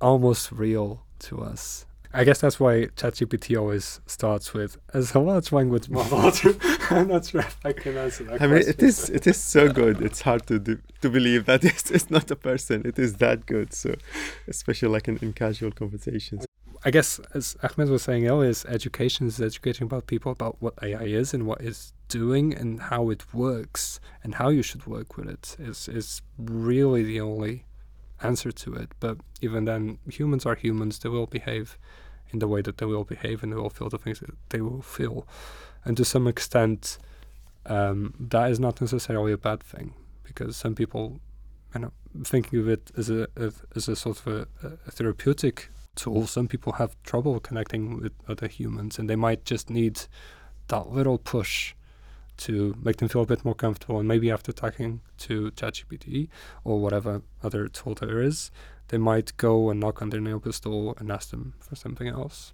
almost 0.00 0.52
real 0.52 1.02
to 1.20 1.42
us. 1.42 1.86
I 2.12 2.24
guess 2.24 2.40
that's 2.40 2.58
why 2.58 2.86
ChatGPT 2.96 3.58
always 3.60 4.00
starts 4.06 4.54
with 4.54 4.78
as 4.94 5.14
a 5.14 5.18
large 5.18 5.52
language 5.52 5.90
model. 5.90 6.18
I'm 6.90 7.08
not 7.08 7.26
sure 7.26 7.42
if 7.42 7.58
I 7.64 7.72
can 7.72 7.96
answer 7.98 8.24
that. 8.24 8.34
I 8.34 8.38
question. 8.38 8.54
mean, 8.54 8.68
it 8.68 8.82
is 8.82 9.10
it 9.10 9.26
is 9.26 9.36
so 9.36 9.70
good. 9.70 10.00
It's 10.00 10.22
hard 10.22 10.46
to 10.46 10.58
do, 10.58 10.78
to 11.02 11.10
believe 11.10 11.44
that 11.44 11.64
it's, 11.70 11.90
it's 11.90 12.10
not 12.10 12.30
a 12.30 12.36
person. 12.36 12.86
It 12.86 12.98
is 12.98 13.16
that 13.16 13.44
good. 13.44 13.74
So, 13.74 13.96
especially 14.48 14.88
like 14.88 15.08
in, 15.08 15.18
in 15.18 15.34
casual 15.34 15.72
conversations. 15.72 16.46
I 16.84 16.90
guess 16.90 17.20
as 17.34 17.56
Ahmed 17.62 17.88
was 17.88 18.02
saying 18.02 18.26
earlier, 18.26 18.50
is 18.50 18.64
education 18.66 19.26
is 19.26 19.40
educating 19.40 19.86
about 19.86 20.06
people 20.06 20.32
about 20.32 20.56
what 20.60 20.74
AI 20.82 21.04
is 21.04 21.34
and 21.34 21.46
what 21.46 21.60
it's 21.60 21.92
doing 22.08 22.54
and 22.54 22.80
how 22.80 23.10
it 23.10 23.34
works 23.34 24.00
and 24.22 24.36
how 24.36 24.48
you 24.48 24.62
should 24.62 24.86
work 24.86 25.16
with 25.16 25.28
it 25.28 25.56
is 25.58 25.88
is 25.88 26.22
really 26.38 27.02
the 27.02 27.20
only 27.20 27.64
answer 28.22 28.52
to 28.52 28.74
it. 28.74 28.92
But 29.00 29.18
even 29.40 29.64
then, 29.64 29.98
humans 30.08 30.46
are 30.46 30.54
humans. 30.54 30.98
They 30.98 31.08
will 31.08 31.26
behave 31.26 31.78
in 32.30 32.38
the 32.38 32.48
way 32.48 32.62
that 32.62 32.78
they 32.78 32.86
will 32.86 33.04
behave, 33.04 33.42
and 33.42 33.52
they 33.52 33.56
will 33.56 33.70
feel 33.70 33.88
the 33.88 33.98
things 33.98 34.20
that 34.20 34.30
they 34.48 34.60
will 34.60 34.82
feel. 34.82 35.26
And 35.84 35.96
to 35.96 36.04
some 36.04 36.26
extent, 36.26 36.98
um, 37.66 38.14
that 38.18 38.50
is 38.50 38.58
not 38.58 38.80
necessarily 38.80 39.32
a 39.32 39.38
bad 39.38 39.62
thing 39.62 39.94
because 40.24 40.56
some 40.56 40.74
people, 40.74 41.20
you 41.74 41.80
know, 41.80 41.92
thinking 42.24 42.58
of 42.60 42.68
it 42.68 42.90
as 42.96 43.10
a 43.10 43.28
as 43.74 43.88
a 43.88 43.96
sort 43.96 44.20
of 44.20 44.26
a, 44.26 44.68
a 44.86 44.90
therapeutic 44.90 45.70
tool. 45.96 46.26
Some 46.26 46.48
people 46.48 46.74
have 46.74 46.96
trouble 47.02 47.40
connecting 47.40 48.00
with 48.00 48.12
other 48.28 48.46
humans, 48.46 48.98
and 48.98 49.10
they 49.10 49.16
might 49.16 49.44
just 49.44 49.70
need 49.70 50.02
that 50.68 50.90
little 50.90 51.18
push 51.18 51.74
to 52.38 52.76
make 52.82 52.98
them 52.98 53.08
feel 53.08 53.22
a 53.22 53.26
bit 53.26 53.44
more 53.44 53.54
comfortable. 53.54 53.98
And 53.98 54.08
maybe 54.08 54.30
after 54.30 54.52
talking 54.52 55.00
to 55.18 55.50
ChatGPT 55.52 56.28
or 56.64 56.80
whatever 56.80 57.22
other 57.42 57.68
tool 57.68 57.94
there 57.94 58.20
is, 58.22 58.50
they 58.88 58.98
might 58.98 59.36
go 59.36 59.70
and 59.70 59.80
knock 59.80 60.02
on 60.02 60.10
their 60.10 60.20
neighbor's 60.20 60.60
door 60.60 60.94
and 60.98 61.10
ask 61.10 61.30
them 61.30 61.54
for 61.58 61.74
something 61.76 62.08
else. 62.08 62.52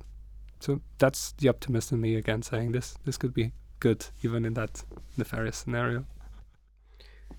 So 0.61 0.81
that's 0.99 1.33
the 1.33 1.49
optimist 1.49 1.91
in 1.91 2.01
me 2.01 2.15
again 2.15 2.43
saying 2.43 2.71
this 2.71 2.95
this 3.05 3.17
could 3.17 3.35
be 3.35 3.53
good 3.81 4.07
even 4.23 4.45
in 4.45 4.55
that 4.55 4.85
nefarious 5.17 5.57
scenario. 5.57 6.05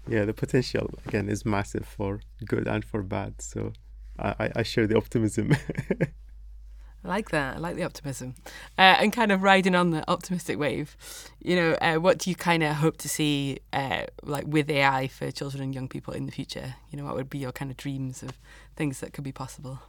Yeah, 0.07 0.25
the 0.25 0.33
potential 0.33 0.89
again 1.05 1.29
is 1.29 1.45
massive 1.45 1.85
for 1.85 2.19
good 2.45 2.67
and 2.67 2.83
for 2.83 3.01
bad. 3.01 3.41
So 3.41 3.71
I, 4.19 4.51
I 4.57 4.63
share 4.63 4.87
the 4.87 4.97
optimism. 4.97 5.55
I 7.03 7.07
like 7.07 7.31
that. 7.31 7.57
I 7.57 7.59
like 7.59 7.75
the 7.75 7.83
optimism. 7.83 8.35
Uh, 8.77 8.95
and 8.99 9.11
kind 9.11 9.31
of 9.31 9.43
riding 9.43 9.75
on 9.75 9.89
the 9.89 10.09
optimistic 10.09 10.57
wave, 10.57 10.95
you 11.39 11.55
know, 11.55 11.73
uh, 11.81 11.95
what 11.95 12.17
do 12.17 12.29
you 12.29 12.35
kind 12.35 12.63
of 12.63 12.75
hope 12.75 12.97
to 12.97 13.09
see, 13.09 13.59
uh, 13.73 14.03
like 14.23 14.45
with 14.47 14.69
AI 14.69 15.07
for 15.07 15.29
children 15.31 15.63
and 15.63 15.75
young 15.75 15.89
people 15.89 16.13
in 16.13 16.25
the 16.25 16.31
future? 16.31 16.75
You 16.91 16.97
know, 16.97 17.05
what 17.05 17.15
would 17.15 17.29
be 17.29 17.39
your 17.39 17.51
kind 17.51 17.71
of 17.71 17.77
dreams 17.77 18.23
of 18.23 18.31
things 18.75 19.01
that 19.01 19.11
could 19.11 19.25
be 19.25 19.33
possible? 19.33 19.79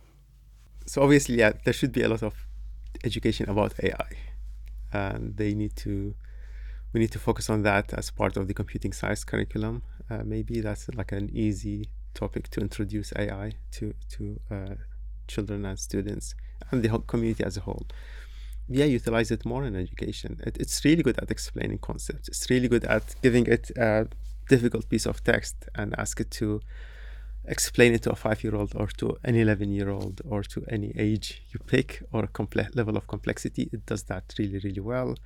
So 0.87 1.03
obviously, 1.03 1.37
yeah, 1.37 1.53
there 1.65 1.73
should 1.73 1.93
be 1.93 2.03
a 2.03 2.09
lot 2.09 2.23
of 2.23 2.35
education 3.05 3.49
about 3.49 3.75
AI, 3.83 4.11
and 4.93 5.37
they 5.37 5.55
need 5.55 5.77
to. 5.77 6.15
We 6.93 7.01
need 7.01 7.11
to 7.13 7.19
focus 7.19 7.51
on 7.51 7.63
that 7.63 7.93
as 7.93 8.11
part 8.13 8.37
of 8.37 8.47
the 8.47 8.55
computing 8.55 8.93
science 8.93 9.25
curriculum. 9.25 9.83
Uh, 10.09 10.23
maybe 10.25 10.61
that's 10.61 10.89
like 10.95 11.11
an 11.11 11.29
easy 11.33 11.89
topic 12.15 12.49
to 12.51 12.61
introduce 12.61 13.13
AI 13.17 13.53
to 13.73 13.95
to 14.11 14.41
uh, 14.51 14.75
children 15.27 15.65
and 15.65 15.79
students 15.79 16.35
and 16.71 16.83
the 16.83 16.89
whole 16.89 17.01
community 17.01 17.45
as 17.45 17.57
a 17.57 17.61
whole. 17.61 17.87
Yeah, 18.69 18.87
utilize 18.87 19.31
it 19.31 19.45
more 19.45 19.65
in 19.65 19.77
education. 19.77 20.41
It, 20.47 20.57
it's 20.59 20.85
really 20.85 21.03
good 21.03 21.19
at 21.19 21.31
explaining 21.31 21.79
concepts. 21.79 22.29
It's 22.29 22.49
really 22.49 22.69
good 22.69 22.85
at 22.85 23.15
giving 23.23 23.47
it 23.47 23.71
a 23.77 24.09
difficult 24.49 24.89
piece 24.89 25.07
of 25.07 25.23
text 25.23 25.69
and 25.75 25.95
ask 25.99 26.21
it 26.21 26.31
to 26.33 26.61
explain 27.47 27.93
it 27.93 28.03
to 28.03 28.11
a 28.11 28.17
five-year-old 28.17 28.75
or 28.75 28.87
to 28.87 29.19
an 29.23 29.35
11-year-old 29.35 30.23
or 30.27 30.43
to 30.43 30.65
any 30.71 30.93
age 30.97 31.43
you 31.53 31.61
pick 31.67 32.03
or 32.11 32.25
a 32.25 32.69
level 32.75 32.97
of 32.97 33.07
complexity. 33.07 33.69
It 33.71 33.85
does 33.85 34.05
that 34.05 34.35
really, 34.39 34.61
really 34.65 34.81
well 34.81 35.17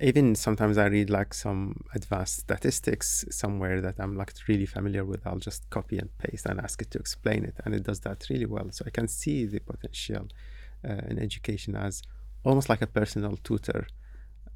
even 0.00 0.34
sometimes 0.34 0.76
I 0.76 0.86
read 0.86 1.08
like 1.08 1.32
some 1.32 1.84
advanced 1.94 2.40
statistics 2.40 3.24
somewhere 3.30 3.80
that 3.80 3.94
I'm 3.98 4.16
like 4.16 4.32
really 4.48 4.66
familiar 4.66 5.04
with. 5.04 5.26
I'll 5.26 5.38
just 5.38 5.68
copy 5.70 5.98
and 5.98 6.16
paste 6.18 6.46
and 6.46 6.60
ask 6.60 6.82
it 6.82 6.90
to 6.92 6.98
explain 6.98 7.44
it, 7.44 7.54
and 7.64 7.74
it 7.74 7.84
does 7.84 8.00
that 8.00 8.26
really 8.28 8.46
well. 8.46 8.66
So 8.70 8.84
I 8.86 8.90
can 8.90 9.06
see 9.06 9.46
the 9.46 9.60
potential 9.60 10.26
uh, 10.88 11.00
in 11.08 11.18
education 11.18 11.76
as 11.76 12.02
almost 12.44 12.68
like 12.68 12.82
a 12.82 12.86
personal 12.86 13.36
tutor, 13.44 13.86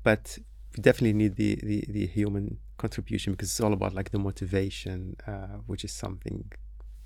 but 0.03 0.39
we 0.77 0.83
definitely 0.83 1.15
need 1.15 1.37
the, 1.37 1.59
the, 1.63 1.85
the 1.89 2.07
human 2.07 2.59
contribution 2.77 3.33
because 3.33 3.49
it's 3.49 3.61
all 3.61 3.73
about 3.73 3.95
like 3.95 4.11
the 4.11 4.19
motivation, 4.19 5.17
uh, 5.27 5.59
which 5.67 5.85
is 5.85 5.93
something 5.93 6.51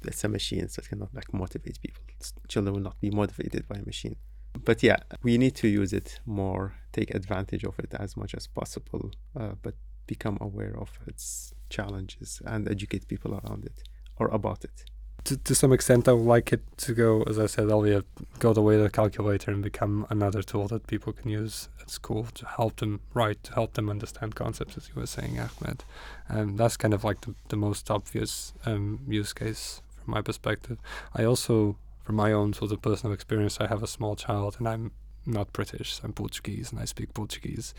that's 0.01 0.25
a 0.25 0.29
machine, 0.29 0.69
so 0.69 0.81
it 0.81 0.89
cannot 0.89 1.15
like 1.15 1.33
motivate 1.35 1.81
people. 1.81 2.03
Children 2.49 2.75
will 2.75 2.83
not 2.83 3.01
be 3.01 3.11
motivated 3.11 3.69
by 3.69 3.77
a 3.77 3.85
machine 3.85 4.17
but 4.65 4.83
yeah, 4.83 4.99
we 5.23 5.39
need 5.39 5.55
to 5.57 5.69
use 5.69 5.93
it 5.93 6.21
more, 6.27 6.75
take 6.93 7.15
advantage 7.15 7.65
of 7.65 7.79
it 7.79 7.95
as 7.99 8.17
much 8.17 8.35
as 8.35 8.47
possible, 8.47 9.11
uh, 9.39 9.53
but 9.63 9.75
become 10.07 10.39
aware 10.41 10.75
of 10.79 10.99
its 11.07 11.55
challenges 11.71 12.43
and 12.45 12.69
educate 12.69 13.09
people 13.09 13.33
around 13.35 13.65
it 13.65 13.83
or 14.19 14.29
about 14.29 14.65
it. 14.65 14.85
To, 15.25 15.37
to 15.37 15.55
some 15.55 15.73
extent, 15.73 16.09
I 16.09 16.13
would 16.13 16.27
like 16.27 16.53
it 16.53 16.63
to 16.79 16.95
go, 16.95 17.23
as 17.23 17.39
I 17.39 17.47
said 17.47 17.71
earlier, 17.71 18.03
go 18.41 18.53
the 18.53 18.61
way 18.61 18.75
of 18.75 18.83
the 18.83 18.91
calculator 18.91 19.53
and 19.53 19.63
become 19.63 20.05
another 20.11 20.43
tool 20.43 20.67
that 20.69 20.89
people 20.89 21.13
can 21.13 21.31
use 21.31 21.69
at 21.81 21.91
school 21.91 22.27
to 22.35 22.45
help 22.45 22.77
them 22.77 23.01
write, 23.15 23.45
to 23.45 23.55
help 23.55 23.75
them 23.75 23.89
understand 23.89 24.35
concepts, 24.35 24.77
as 24.77 24.89
you 24.89 24.95
were 24.97 25.07
saying, 25.07 25.39
Ahmed. 25.39 25.85
And 26.29 26.59
that's 26.59 26.77
kind 26.77 26.93
of 26.93 27.05
like 27.05 27.21
the, 27.21 27.37
the 27.49 27.57
most 27.57 27.89
obvious 27.89 28.53
um, 28.67 29.01
use 29.07 29.33
case 29.33 29.81
from 30.03 30.15
my 30.15 30.23
perspective. 30.23 30.79
I 31.15 31.23
also 31.23 31.77
from 32.03 32.17
my 32.17 32.33
own 32.33 32.53
sort 32.53 32.73
of 32.73 32.83
personal 32.83 33.13
experience, 33.13 33.59
I 33.61 33.69
have 33.69 33.83
a 33.83 33.87
small 33.87 34.17
child 34.17 34.57
and 34.59 34.69
I'm 34.69 34.93
not 35.25 35.53
British, 35.53 36.01
I'm 36.03 36.13
Portuguese 36.13 36.73
and 36.73 36.81
I 36.81 36.85
speak 36.85 37.15
Portuguese 37.15 37.75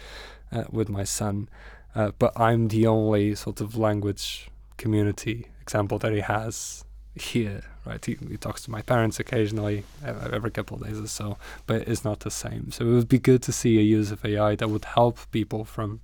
uh, 0.52 0.64
with 0.72 0.90
my 0.90 1.04
son. 1.04 1.50
Uh, 1.96 2.12
but 2.18 2.38
I'm 2.40 2.70
the 2.70 2.88
only 2.88 3.36
sort 3.36 3.62
of 3.62 3.78
language 3.78 4.50
community 4.78 5.48
example 5.62 6.00
that 6.00 6.12
he 6.12 6.22
has 6.22 6.84
here, 7.16 7.62
right? 7.86 8.04
He, 8.04 8.18
he 8.28 8.38
talks 8.38 8.64
to 8.64 8.72
my 8.72 8.82
parents 8.82 9.20
occasionally, 9.20 9.84
every 10.04 10.50
couple 10.50 10.78
of 10.78 10.84
days 10.84 11.00
or 11.00 11.08
so, 11.08 11.38
but 11.68 11.88
it's 11.88 12.04
not 12.04 12.22
the 12.22 12.32
same. 12.32 12.72
So 12.72 12.86
it 12.86 12.90
would 12.90 13.10
be 13.10 13.20
good 13.20 13.44
to 13.44 13.52
see 13.52 13.78
a 13.78 13.82
use 13.82 14.12
of 14.12 14.26
AI 14.26 14.56
that 14.56 14.70
would 14.70 14.86
help 14.86 15.20
people 15.32 15.66
from, 15.66 16.00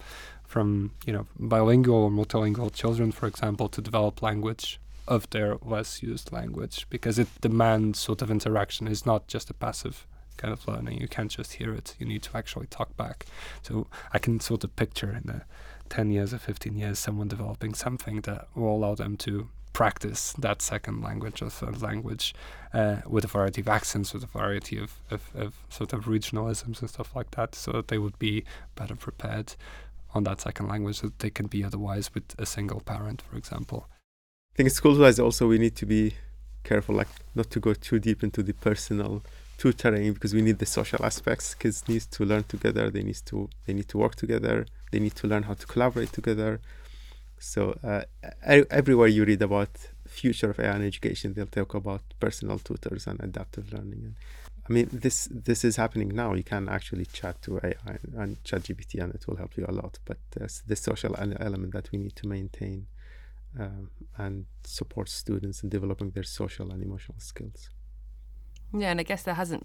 from 0.46 0.92
you 1.06 1.14
know, 1.14 1.26
bilingual 1.40 2.04
or 2.04 2.12
multilingual 2.12 2.72
children, 2.74 3.12
for 3.12 3.26
example, 3.26 3.68
to 3.70 3.82
develop 3.82 4.22
language 4.22 4.80
of 5.10 5.30
their 5.32 5.58
less 5.62 6.02
used 6.04 6.32
language 6.32 6.86
because 6.90 7.20
it 7.20 7.28
demands 7.42 8.00
sort 8.00 8.22
of 8.22 8.30
interaction. 8.30 8.88
It's 8.88 9.06
not 9.06 9.28
just 9.28 9.50
a 9.50 9.54
passive 9.54 10.06
kind 10.38 10.54
of 10.54 10.66
learning. 10.68 11.02
You 11.02 11.08
can't 11.08 11.32
just 11.32 11.54
hear 11.54 11.74
it. 11.74 11.96
You 12.00 12.06
need 12.06 12.24
to 12.24 12.38
actually 12.38 12.68
talk 12.68 12.96
back. 12.96 13.26
So 13.64 13.88
I 14.14 14.20
can 14.20 14.40
sort 14.40 14.64
of 14.64 14.76
picture 14.76 15.12
in 15.12 15.24
the 15.26 15.42
10 15.90 16.12
years 16.12 16.34
or 16.34 16.38
15 16.38 16.78
years 16.78 17.00
someone 17.00 17.28
developing 17.28 17.74
something 17.74 18.22
that 18.22 18.48
will 18.56 18.76
allow 18.76 18.94
them 18.94 19.18
to 19.18 19.50
practice 19.74 20.34
that 20.34 20.62
second 20.62 21.02
language 21.02 21.42
or 21.42 21.50
third 21.50 21.82
language 21.82 22.36
uh, 22.74 22.98
with 23.08 23.26
a 23.26 23.28
variety 23.28 23.62
of 23.62 23.68
accents, 23.68 24.14
with 24.14 24.24
a 24.24 24.28
variety 24.28 24.78
of, 24.78 24.94
of, 25.10 25.32
of, 25.36 25.56
sort 25.70 25.92
of 25.94 26.06
regionalisms 26.06 26.80
and 26.80 26.90
stuff 26.90 27.16
like 27.16 27.32
that, 27.32 27.56
so 27.56 27.72
that 27.72 27.88
they 27.88 27.98
would 27.98 28.18
be 28.20 28.44
better 28.76 28.96
prepared 28.96 29.56
on 30.14 30.24
that 30.24 30.42
second 30.42 30.68
language 30.68 31.02
that 31.02 31.18
they 31.20 31.30
can 31.30 31.48
be 31.48 31.64
otherwise 31.64 32.14
with 32.14 32.36
a 32.38 32.46
single 32.46 32.82
parent, 32.82 33.22
for 33.22 33.38
example 33.38 33.88
think 34.60 34.72
schools 34.72 35.00
wise 35.00 35.20
also 35.20 35.48
we 35.48 35.58
need 35.58 35.74
to 35.74 35.86
be 35.86 36.14
careful, 36.66 36.94
like 36.94 37.08
not 37.34 37.50
to 37.50 37.62
go 37.62 37.74
too 37.74 37.98
deep 37.98 38.24
into 38.24 38.44
the 38.44 38.52
personal 38.52 39.24
tutoring 39.58 40.12
because 40.12 40.34
we 40.34 40.42
need 40.42 40.60
the 40.60 40.66
social 40.66 41.02
aspects. 41.06 41.56
Kids 41.56 41.88
need 41.88 42.02
to 42.02 42.26
learn 42.26 42.44
together. 42.44 42.90
They 42.90 43.02
need 43.02 43.22
to 43.28 43.50
they 43.66 43.74
need 43.74 43.88
to 43.88 43.98
work 43.98 44.16
together. 44.16 44.66
They 44.92 45.00
need 45.00 45.16
to 45.16 45.28
learn 45.28 45.44
how 45.44 45.54
to 45.54 45.66
collaborate 45.66 46.12
together. 46.12 46.60
So 47.40 47.62
uh, 47.82 48.02
everywhere 48.70 49.08
you 49.08 49.24
read 49.24 49.42
about 49.42 49.70
future 50.06 50.50
of 50.50 50.60
AI 50.60 50.76
in 50.76 50.86
education, 50.86 51.36
they'll 51.36 51.56
talk 51.60 51.74
about 51.74 52.02
personal 52.20 52.60
tutors 52.60 53.08
and 53.08 53.18
adaptive 53.22 53.72
learning. 53.72 54.02
And 54.04 54.16
I 54.68 54.74
mean, 54.74 54.90
this 54.92 55.30
this 55.32 55.64
is 55.64 55.78
happening 55.78 56.10
now. 56.10 56.34
You 56.34 56.44
can 56.44 56.68
actually 56.68 57.06
chat 57.06 57.42
to 57.44 57.62
AI 57.64 57.96
and 58.18 58.44
ChatGPT, 58.44 59.02
and 59.02 59.16
it 59.16 59.26
will 59.26 59.38
help 59.38 59.56
you 59.56 59.66
a 59.70 59.76
lot. 59.82 60.00
But 60.04 60.18
there's 60.32 60.64
the 60.68 60.76
social 60.76 61.16
element 61.18 61.72
that 61.72 61.90
we 61.94 61.98
need 61.98 62.18
to 62.18 62.28
maintain 62.28 62.88
um, 63.58 63.90
and 64.18 64.46
support 64.64 65.10
students 65.10 65.64
in 65.64 65.70
developing 65.70 66.12
their 66.12 66.24
social 66.24 66.72
and 66.72 66.84
emotional 66.84 67.20
skills. 67.20 67.70
Yeah, 68.74 68.92
and 68.92 69.00
I 69.00 69.04
guess 69.04 69.24
there 69.24 69.34
hasn't 69.34 69.64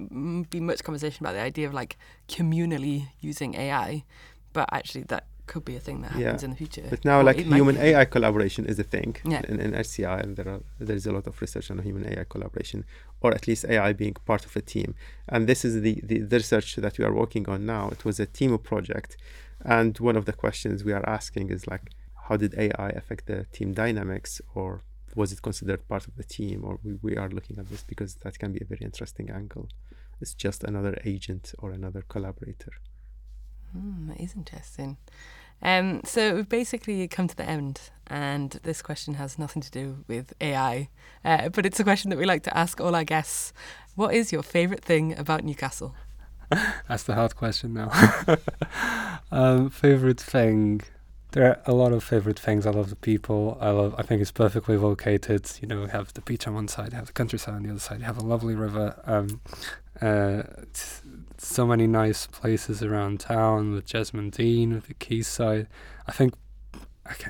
been 0.50 0.66
much 0.66 0.82
conversation 0.82 1.26
about 1.26 1.34
the 1.34 1.40
idea 1.40 1.66
of 1.66 1.74
like 1.74 1.98
communally 2.28 3.08
using 3.20 3.54
AI, 3.54 4.04
but 4.52 4.68
actually 4.72 5.04
that 5.04 5.26
could 5.46 5.64
be 5.64 5.76
a 5.76 5.80
thing 5.80 6.00
that 6.00 6.12
happens 6.12 6.42
yeah. 6.42 6.44
in 6.46 6.50
the 6.52 6.56
future. 6.56 6.86
But 6.88 7.04
now, 7.04 7.20
or 7.20 7.24
like 7.24 7.36
human 7.36 7.76
AI 7.76 8.06
collaboration 8.06 8.64
is 8.64 8.78
a 8.78 8.82
thing 8.82 9.16
yeah. 9.24 9.42
in, 9.46 9.60
in 9.60 9.72
HCI, 9.72 10.22
and 10.22 10.36
there 10.36 10.48
are 10.48 10.60
there's 10.78 11.06
a 11.06 11.12
lot 11.12 11.26
of 11.26 11.38
research 11.40 11.70
on 11.70 11.78
human 11.80 12.06
AI 12.10 12.24
collaboration, 12.24 12.84
or 13.20 13.34
at 13.34 13.46
least 13.46 13.66
AI 13.66 13.92
being 13.92 14.14
part 14.24 14.46
of 14.46 14.56
a 14.56 14.62
team. 14.62 14.94
And 15.28 15.46
this 15.46 15.64
is 15.64 15.82
the, 15.82 16.00
the, 16.02 16.20
the 16.20 16.36
research 16.36 16.76
that 16.76 16.96
we 16.96 17.04
are 17.04 17.12
working 17.12 17.46
on 17.48 17.66
now. 17.66 17.90
It 17.90 18.06
was 18.06 18.18
a 18.18 18.26
team 18.26 18.56
project, 18.58 19.18
and 19.60 19.98
one 19.98 20.16
of 20.16 20.24
the 20.24 20.32
questions 20.32 20.82
we 20.82 20.92
are 20.92 21.06
asking 21.08 21.50
is 21.50 21.66
like, 21.66 21.90
how 22.28 22.36
did 22.36 22.54
AI 22.56 22.88
affect 22.90 23.26
the 23.26 23.44
team 23.52 23.72
dynamics, 23.72 24.40
or 24.54 24.82
was 25.14 25.32
it 25.32 25.42
considered 25.42 25.86
part 25.88 26.06
of 26.06 26.16
the 26.16 26.24
team? 26.24 26.64
Or 26.64 26.78
we, 26.82 26.94
we 27.02 27.16
are 27.16 27.28
looking 27.28 27.58
at 27.58 27.68
this 27.68 27.82
because 27.82 28.16
that 28.16 28.38
can 28.38 28.52
be 28.52 28.60
a 28.62 28.64
very 28.64 28.80
interesting 28.82 29.30
angle. 29.30 29.68
It's 30.20 30.34
just 30.34 30.64
another 30.64 30.96
agent 31.04 31.54
or 31.58 31.70
another 31.70 32.02
collaborator. 32.08 32.72
Mm, 33.76 34.08
that 34.08 34.20
is 34.20 34.34
interesting. 34.34 34.96
Um, 35.62 36.00
so 36.04 36.34
we've 36.34 36.48
basically 36.48 37.06
come 37.08 37.28
to 37.28 37.36
the 37.36 37.48
end, 37.48 37.90
and 38.06 38.50
this 38.62 38.80
question 38.82 39.14
has 39.14 39.38
nothing 39.38 39.62
to 39.62 39.70
do 39.70 40.04
with 40.08 40.32
AI, 40.40 40.88
uh, 41.24 41.48
but 41.50 41.64
it's 41.66 41.80
a 41.80 41.84
question 41.84 42.10
that 42.10 42.18
we 42.18 42.24
like 42.24 42.42
to 42.44 42.56
ask 42.56 42.80
all 42.80 42.94
our 42.94 43.04
guests. 43.04 43.52
What 43.94 44.14
is 44.14 44.32
your 44.32 44.42
favourite 44.42 44.84
thing 44.84 45.16
about 45.18 45.44
Newcastle? 45.44 45.94
That's 46.88 47.04
the 47.04 47.14
hard 47.14 47.36
question 47.36 47.74
now. 47.74 47.90
um, 49.30 49.70
favorite 49.70 50.20
thing 50.20 50.82
there 51.34 51.48
are 51.48 51.60
a 51.66 51.74
lot 51.74 51.92
of 51.92 52.04
favorite 52.04 52.38
things. 52.38 52.64
I 52.64 52.70
love 52.70 52.90
the 52.90 52.96
people. 52.96 53.58
I 53.60 53.70
love. 53.70 53.92
I 53.98 54.02
think 54.02 54.22
it's 54.22 54.30
perfectly 54.30 54.76
located. 54.76 55.50
You 55.60 55.66
know, 55.66 55.86
have 55.86 56.14
the 56.14 56.20
beach 56.20 56.46
on 56.46 56.54
one 56.54 56.68
side, 56.68 56.92
have 56.92 57.06
the 57.06 57.12
countryside 57.12 57.54
on 57.54 57.64
the 57.64 57.70
other 57.70 57.80
side. 57.80 58.02
Have 58.02 58.18
a 58.18 58.22
lovely 58.22 58.54
river. 58.54 59.00
Um, 59.04 59.40
uh, 60.00 60.44
so 61.38 61.66
many 61.66 61.88
nice 61.88 62.28
places 62.28 62.84
around 62.84 63.18
town 63.18 63.72
with 63.72 63.84
Jesmond 63.84 64.36
Dene, 64.36 64.74
with 64.74 64.86
the 64.86 64.94
quayside. 64.94 65.66
I 66.06 66.12
think 66.12 66.34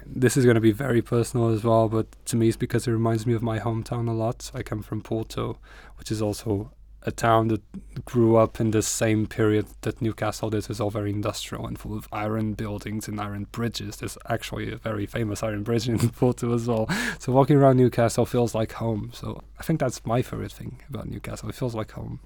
this 0.04 0.36
is 0.36 0.44
going 0.44 0.56
to 0.56 0.60
be 0.60 0.72
very 0.72 1.00
personal 1.00 1.48
as 1.48 1.64
well, 1.64 1.88
but 1.88 2.06
to 2.26 2.36
me, 2.36 2.48
it's 2.48 2.58
because 2.58 2.86
it 2.86 2.92
reminds 2.92 3.26
me 3.26 3.32
of 3.32 3.42
my 3.42 3.58
hometown 3.58 4.06
a 4.06 4.12
lot. 4.12 4.50
I 4.54 4.62
come 4.62 4.82
from 4.82 5.00
Porto, 5.00 5.58
which 5.96 6.12
is 6.12 6.20
also 6.20 6.72
a 7.06 7.12
town 7.12 7.48
that 7.48 7.62
grew 8.04 8.36
up 8.36 8.60
in 8.60 8.70
the 8.70 8.82
same 8.82 9.26
period 9.26 9.66
that 9.82 10.00
Newcastle 10.00 10.50
did 10.50 10.68
is 10.70 10.80
all 10.80 10.90
very 10.90 11.10
industrial 11.10 11.66
and 11.66 11.78
full 11.78 11.96
of 11.96 12.08
iron 12.12 12.54
buildings 12.54 13.08
and 13.08 13.20
iron 13.20 13.46
bridges. 13.52 13.96
There's 13.96 14.16
actually 14.28 14.72
a 14.72 14.76
very 14.76 15.06
famous 15.06 15.42
iron 15.42 15.62
bridge 15.62 15.88
in 15.90 15.98
Porto 16.10 16.54
as 16.54 16.66
well. 16.66 16.88
So 17.18 17.32
walking 17.32 17.56
around 17.56 17.76
Newcastle 17.76 18.26
feels 18.26 18.54
like 18.54 18.72
home. 18.72 19.10
So 19.12 19.42
I 19.58 19.62
think 19.62 19.80
that's 19.80 20.04
my 20.06 20.22
favorite 20.22 20.52
thing 20.52 20.82
about 20.88 21.08
Newcastle. 21.08 21.48
It 21.48 21.54
feels 21.54 21.74
like 21.74 21.92
home. 21.92 22.20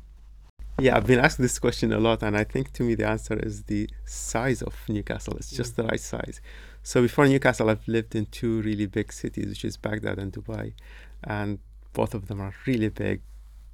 Yeah, 0.80 0.96
I've 0.96 1.08
been 1.08 1.18
asked 1.18 1.38
this 1.38 1.58
question 1.58 1.92
a 1.92 1.98
lot, 1.98 2.22
and 2.22 2.36
I 2.36 2.44
think 2.44 2.72
to 2.74 2.84
me 2.84 2.94
the 2.94 3.08
answer 3.08 3.36
is 3.36 3.64
the 3.64 3.90
size 4.04 4.62
of 4.62 4.76
Newcastle. 4.88 5.34
It's 5.36 5.50
just 5.50 5.74
the 5.74 5.82
right 5.82 5.98
size. 5.98 6.40
So 6.84 7.02
before 7.02 7.26
Newcastle, 7.26 7.68
I've 7.68 7.86
lived 7.88 8.14
in 8.14 8.26
two 8.26 8.62
really 8.62 8.86
big 8.86 9.12
cities, 9.12 9.48
which 9.48 9.64
is 9.64 9.76
Baghdad 9.76 10.18
and 10.18 10.32
Dubai, 10.32 10.74
and 11.24 11.58
both 11.94 12.14
of 12.14 12.28
them 12.28 12.40
are 12.40 12.54
really 12.64 12.90
big. 12.90 13.22